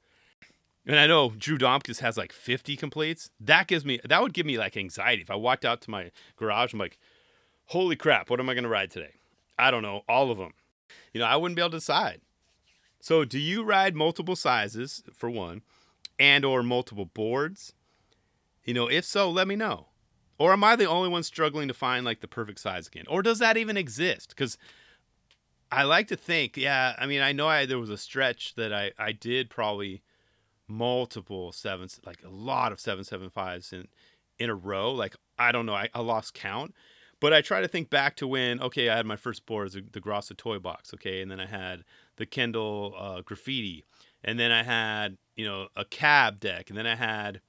And 0.85 0.99
I 0.99 1.07
know 1.07 1.33
Drew 1.35 1.57
Domkis 1.57 2.01
has 2.01 2.17
like 2.17 2.31
50 2.31 2.75
completes. 2.75 3.29
That 3.39 3.67
gives 3.67 3.85
me 3.85 3.99
that 4.03 4.21
would 4.21 4.33
give 4.33 4.45
me 4.45 4.57
like 4.57 4.77
anxiety. 4.77 5.21
If 5.21 5.31
I 5.31 5.35
walked 5.35 5.65
out 5.65 5.81
to 5.81 5.89
my 5.89 6.11
garage, 6.35 6.73
I'm 6.73 6.79
like, 6.79 6.99
holy 7.67 7.95
crap, 7.95 8.29
what 8.29 8.39
am 8.39 8.49
I 8.49 8.53
gonna 8.53 8.69
ride 8.69 8.91
today? 8.91 9.15
I 9.57 9.71
don't 9.71 9.83
know, 9.83 10.01
all 10.07 10.31
of 10.31 10.37
them. 10.37 10.53
You 11.13 11.19
know, 11.19 11.25
I 11.25 11.35
wouldn't 11.35 11.55
be 11.55 11.61
able 11.61 11.71
to 11.71 11.77
decide. 11.77 12.21
So 12.99 13.25
do 13.25 13.39
you 13.39 13.63
ride 13.63 13.95
multiple 13.95 14.35
sizes 14.35 15.03
for 15.13 15.29
one? 15.29 15.61
and 16.19 16.45
or 16.45 16.63
multiple 16.63 17.05
boards? 17.05 17.73
You 18.63 18.73
know, 18.73 18.87
if 18.87 19.05
so, 19.05 19.29
let 19.29 19.47
me 19.47 19.55
know. 19.55 19.87
Or 20.37 20.53
am 20.53 20.63
I 20.63 20.75
the 20.75 20.85
only 20.87 21.09
one 21.09 21.23
struggling 21.23 21.67
to 21.67 21.73
find 21.73 22.05
like 22.05 22.21
the 22.21 22.27
perfect 22.27 22.59
size 22.59 22.87
again? 22.87 23.05
Or 23.07 23.21
does 23.21 23.39
that 23.39 23.57
even 23.57 23.77
exist? 23.77 24.35
Cuz 24.35 24.57
I 25.71 25.83
like 25.83 26.07
to 26.09 26.15
think, 26.15 26.55
yeah, 26.55 26.95
I 26.97 27.07
mean, 27.07 27.21
I 27.21 27.31
know 27.31 27.47
I 27.47 27.65
there 27.65 27.79
was 27.79 27.89
a 27.89 27.97
stretch 27.97 28.55
that 28.55 28.73
I 28.73 28.91
I 28.97 29.11
did 29.11 29.49
probably 29.49 30.01
multiple 30.67 31.51
sevens, 31.51 31.99
like 32.05 32.23
a 32.23 32.29
lot 32.29 32.71
of 32.71 32.79
775s 32.79 33.73
in 33.73 33.87
in 34.39 34.49
a 34.49 34.55
row. 34.55 34.91
Like 34.91 35.15
I 35.37 35.51
don't 35.51 35.65
know, 35.65 35.75
I, 35.75 35.89
I 35.93 36.01
lost 36.01 36.33
count. 36.33 36.73
But 37.23 37.31
I 37.31 37.39
try 37.39 37.61
to 37.61 37.69
think 37.69 37.89
back 37.89 38.17
to 38.17 38.27
when, 38.27 38.59
okay, 38.59 38.89
I 38.89 38.97
had 38.97 39.05
my 39.05 39.15
first 39.15 39.45
board, 39.45 39.71
the, 39.71 39.79
the 39.79 40.01
Grosso 40.01 40.35
toy 40.37 40.59
box, 40.59 40.93
okay, 40.93 41.21
and 41.21 41.31
then 41.31 41.39
I 41.39 41.45
had 41.45 41.85
the 42.17 42.25
Kendall 42.25 42.93
uh, 42.99 43.21
graffiti, 43.21 43.85
and 44.25 44.37
then 44.37 44.51
I 44.51 44.63
had 44.63 45.15
you 45.37 45.45
know 45.45 45.69
a 45.73 45.85
cab 45.85 46.41
deck, 46.41 46.69
and 46.69 46.77
then 46.77 46.85
I 46.85 46.95
had, 46.95 47.39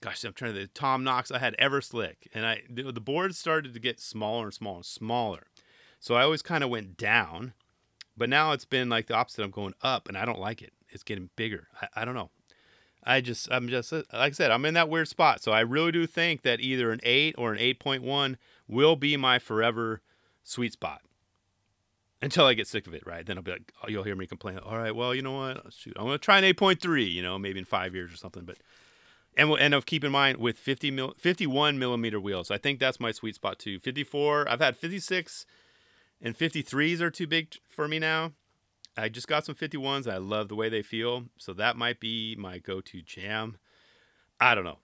gosh, 0.00 0.24
I'm 0.24 0.32
trying 0.32 0.54
to 0.54 0.66
Tom 0.66 1.04
Knox. 1.04 1.30
I 1.30 1.40
had 1.40 1.54
Everslick, 1.58 2.26
and 2.32 2.46
I 2.46 2.62
the, 2.70 2.90
the 2.90 3.02
boards 3.02 3.36
started 3.36 3.74
to 3.74 3.80
get 3.80 4.00
smaller 4.00 4.44
and 4.44 4.54
smaller 4.54 4.76
and 4.78 4.86
smaller, 4.86 5.42
so 6.00 6.14
I 6.14 6.22
always 6.22 6.40
kind 6.40 6.64
of 6.64 6.70
went 6.70 6.96
down, 6.96 7.52
but 8.16 8.30
now 8.30 8.52
it's 8.52 8.64
been 8.64 8.88
like 8.88 9.08
the 9.08 9.14
opposite. 9.14 9.42
I'm 9.42 9.50
going 9.50 9.74
up, 9.82 10.08
and 10.08 10.16
I 10.16 10.24
don't 10.24 10.40
like 10.40 10.62
it. 10.62 10.72
It's 10.88 11.02
getting 11.02 11.28
bigger. 11.36 11.68
I, 11.82 12.00
I 12.00 12.04
don't 12.06 12.14
know. 12.14 12.30
I 13.04 13.20
just 13.20 13.52
I'm 13.52 13.68
just 13.68 13.92
like 13.92 14.06
I 14.10 14.30
said 14.30 14.50
I'm 14.50 14.64
in 14.64 14.72
that 14.72 14.88
weird 14.88 15.08
spot. 15.08 15.42
So 15.42 15.52
I 15.52 15.60
really 15.60 15.92
do 15.92 16.06
think 16.06 16.44
that 16.44 16.60
either 16.60 16.92
an 16.92 17.00
8 17.02 17.34
or 17.36 17.52
an 17.52 17.58
8.1 17.58 18.36
will 18.72 18.96
be 18.96 19.16
my 19.16 19.38
forever 19.38 20.02
sweet 20.42 20.72
spot 20.72 21.02
until 22.20 22.46
I 22.46 22.54
get 22.54 22.66
sick 22.66 22.86
of 22.86 22.94
it, 22.94 23.06
right? 23.06 23.26
Then 23.26 23.36
I'll 23.36 23.42
be 23.42 23.52
like, 23.52 23.72
oh, 23.82 23.88
you'll 23.88 24.04
hear 24.04 24.16
me 24.16 24.26
complain. 24.26 24.58
All 24.58 24.78
right, 24.78 24.94
well, 24.94 25.14
you 25.14 25.22
know 25.22 25.32
what? 25.32 25.72
Shoot, 25.72 25.94
I'm 25.96 26.06
gonna 26.06 26.18
try 26.18 26.38
an 26.38 26.44
8.3, 26.44 27.10
you 27.10 27.22
know, 27.22 27.38
maybe 27.38 27.58
in 27.58 27.64
five 27.64 27.94
years 27.94 28.12
or 28.12 28.16
something. 28.16 28.44
But 28.44 28.58
and 29.36 29.50
and 29.52 29.74
of 29.74 29.86
keep 29.86 30.04
in 30.04 30.12
mind 30.12 30.38
with 30.38 30.56
50 30.56 30.90
mil, 30.90 31.14
51 31.18 31.78
millimeter 31.78 32.20
wheels, 32.20 32.50
I 32.50 32.58
think 32.58 32.78
that's 32.78 33.00
my 33.00 33.12
sweet 33.12 33.34
spot 33.34 33.58
too. 33.58 33.78
54, 33.78 34.48
I've 34.48 34.60
had 34.60 34.76
56 34.76 35.46
and 36.20 36.38
53s 36.38 37.00
are 37.00 37.10
too 37.10 37.26
big 37.26 37.54
for 37.68 37.88
me 37.88 37.98
now. 37.98 38.32
I 38.96 39.08
just 39.08 39.26
got 39.26 39.44
some 39.44 39.54
51s. 39.54 40.10
I 40.10 40.18
love 40.18 40.48
the 40.48 40.54
way 40.54 40.68
they 40.68 40.82
feel, 40.82 41.24
so 41.38 41.54
that 41.54 41.76
might 41.76 41.98
be 41.98 42.36
my 42.38 42.58
go-to 42.58 43.00
jam. 43.00 43.56
I 44.38 44.54
don't 44.54 44.64
know. 44.64 44.78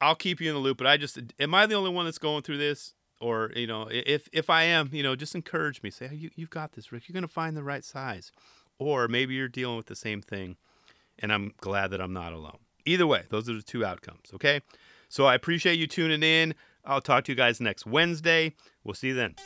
I'll 0.00 0.16
keep 0.16 0.40
you 0.40 0.48
in 0.48 0.54
the 0.54 0.60
loop, 0.60 0.78
but 0.78 0.86
I 0.86 0.96
just 0.96 1.18
am 1.38 1.54
I 1.54 1.66
the 1.66 1.76
only 1.76 1.90
one 1.90 2.04
that's 2.04 2.18
going 2.18 2.42
through 2.42 2.58
this? 2.58 2.94
Or 3.22 3.52
you 3.54 3.66
know 3.66 3.88
if 3.90 4.28
if 4.32 4.50
i 4.50 4.64
am 4.64 4.90
you 4.92 5.02
know 5.02 5.14
just 5.14 5.34
encourage 5.34 5.82
me 5.82 5.90
say 5.90 6.10
you, 6.12 6.30
you've 6.34 6.50
got 6.50 6.72
this 6.72 6.92
rick 6.92 7.08
you're 7.08 7.20
to 7.20 7.28
find 7.28 7.56
the 7.56 7.62
right 7.62 7.84
size. 7.84 8.32
Or 8.78 9.06
maybe 9.06 9.34
you're 9.34 9.48
dealing 9.48 9.76
with 9.76 9.86
the 9.86 9.94
same 9.94 10.20
thing 10.20 10.56
and 11.18 11.32
i'm 11.32 11.52
glad 11.58 11.92
that 11.92 12.00
i'm 12.00 12.12
not 12.12 12.32
alone. 12.32 12.58
Either 12.84 13.06
way 13.06 13.22
those 13.30 13.48
are 13.48 13.54
the 13.54 13.62
two 13.62 13.84
outcomes 13.84 14.30
okay? 14.34 14.60
So 15.08 15.24
i 15.24 15.34
appreciate 15.34 15.78
you 15.78 15.86
tuning 15.86 16.22
in. 16.22 16.54
I'll 16.84 17.00
talk 17.00 17.24
to 17.24 17.32
you 17.32 17.36
guys 17.36 17.60
next 17.60 17.86
wednesday. 17.86 18.54
We'll 18.84 18.94
see 18.94 19.08
you 19.08 19.14
then 19.14 19.36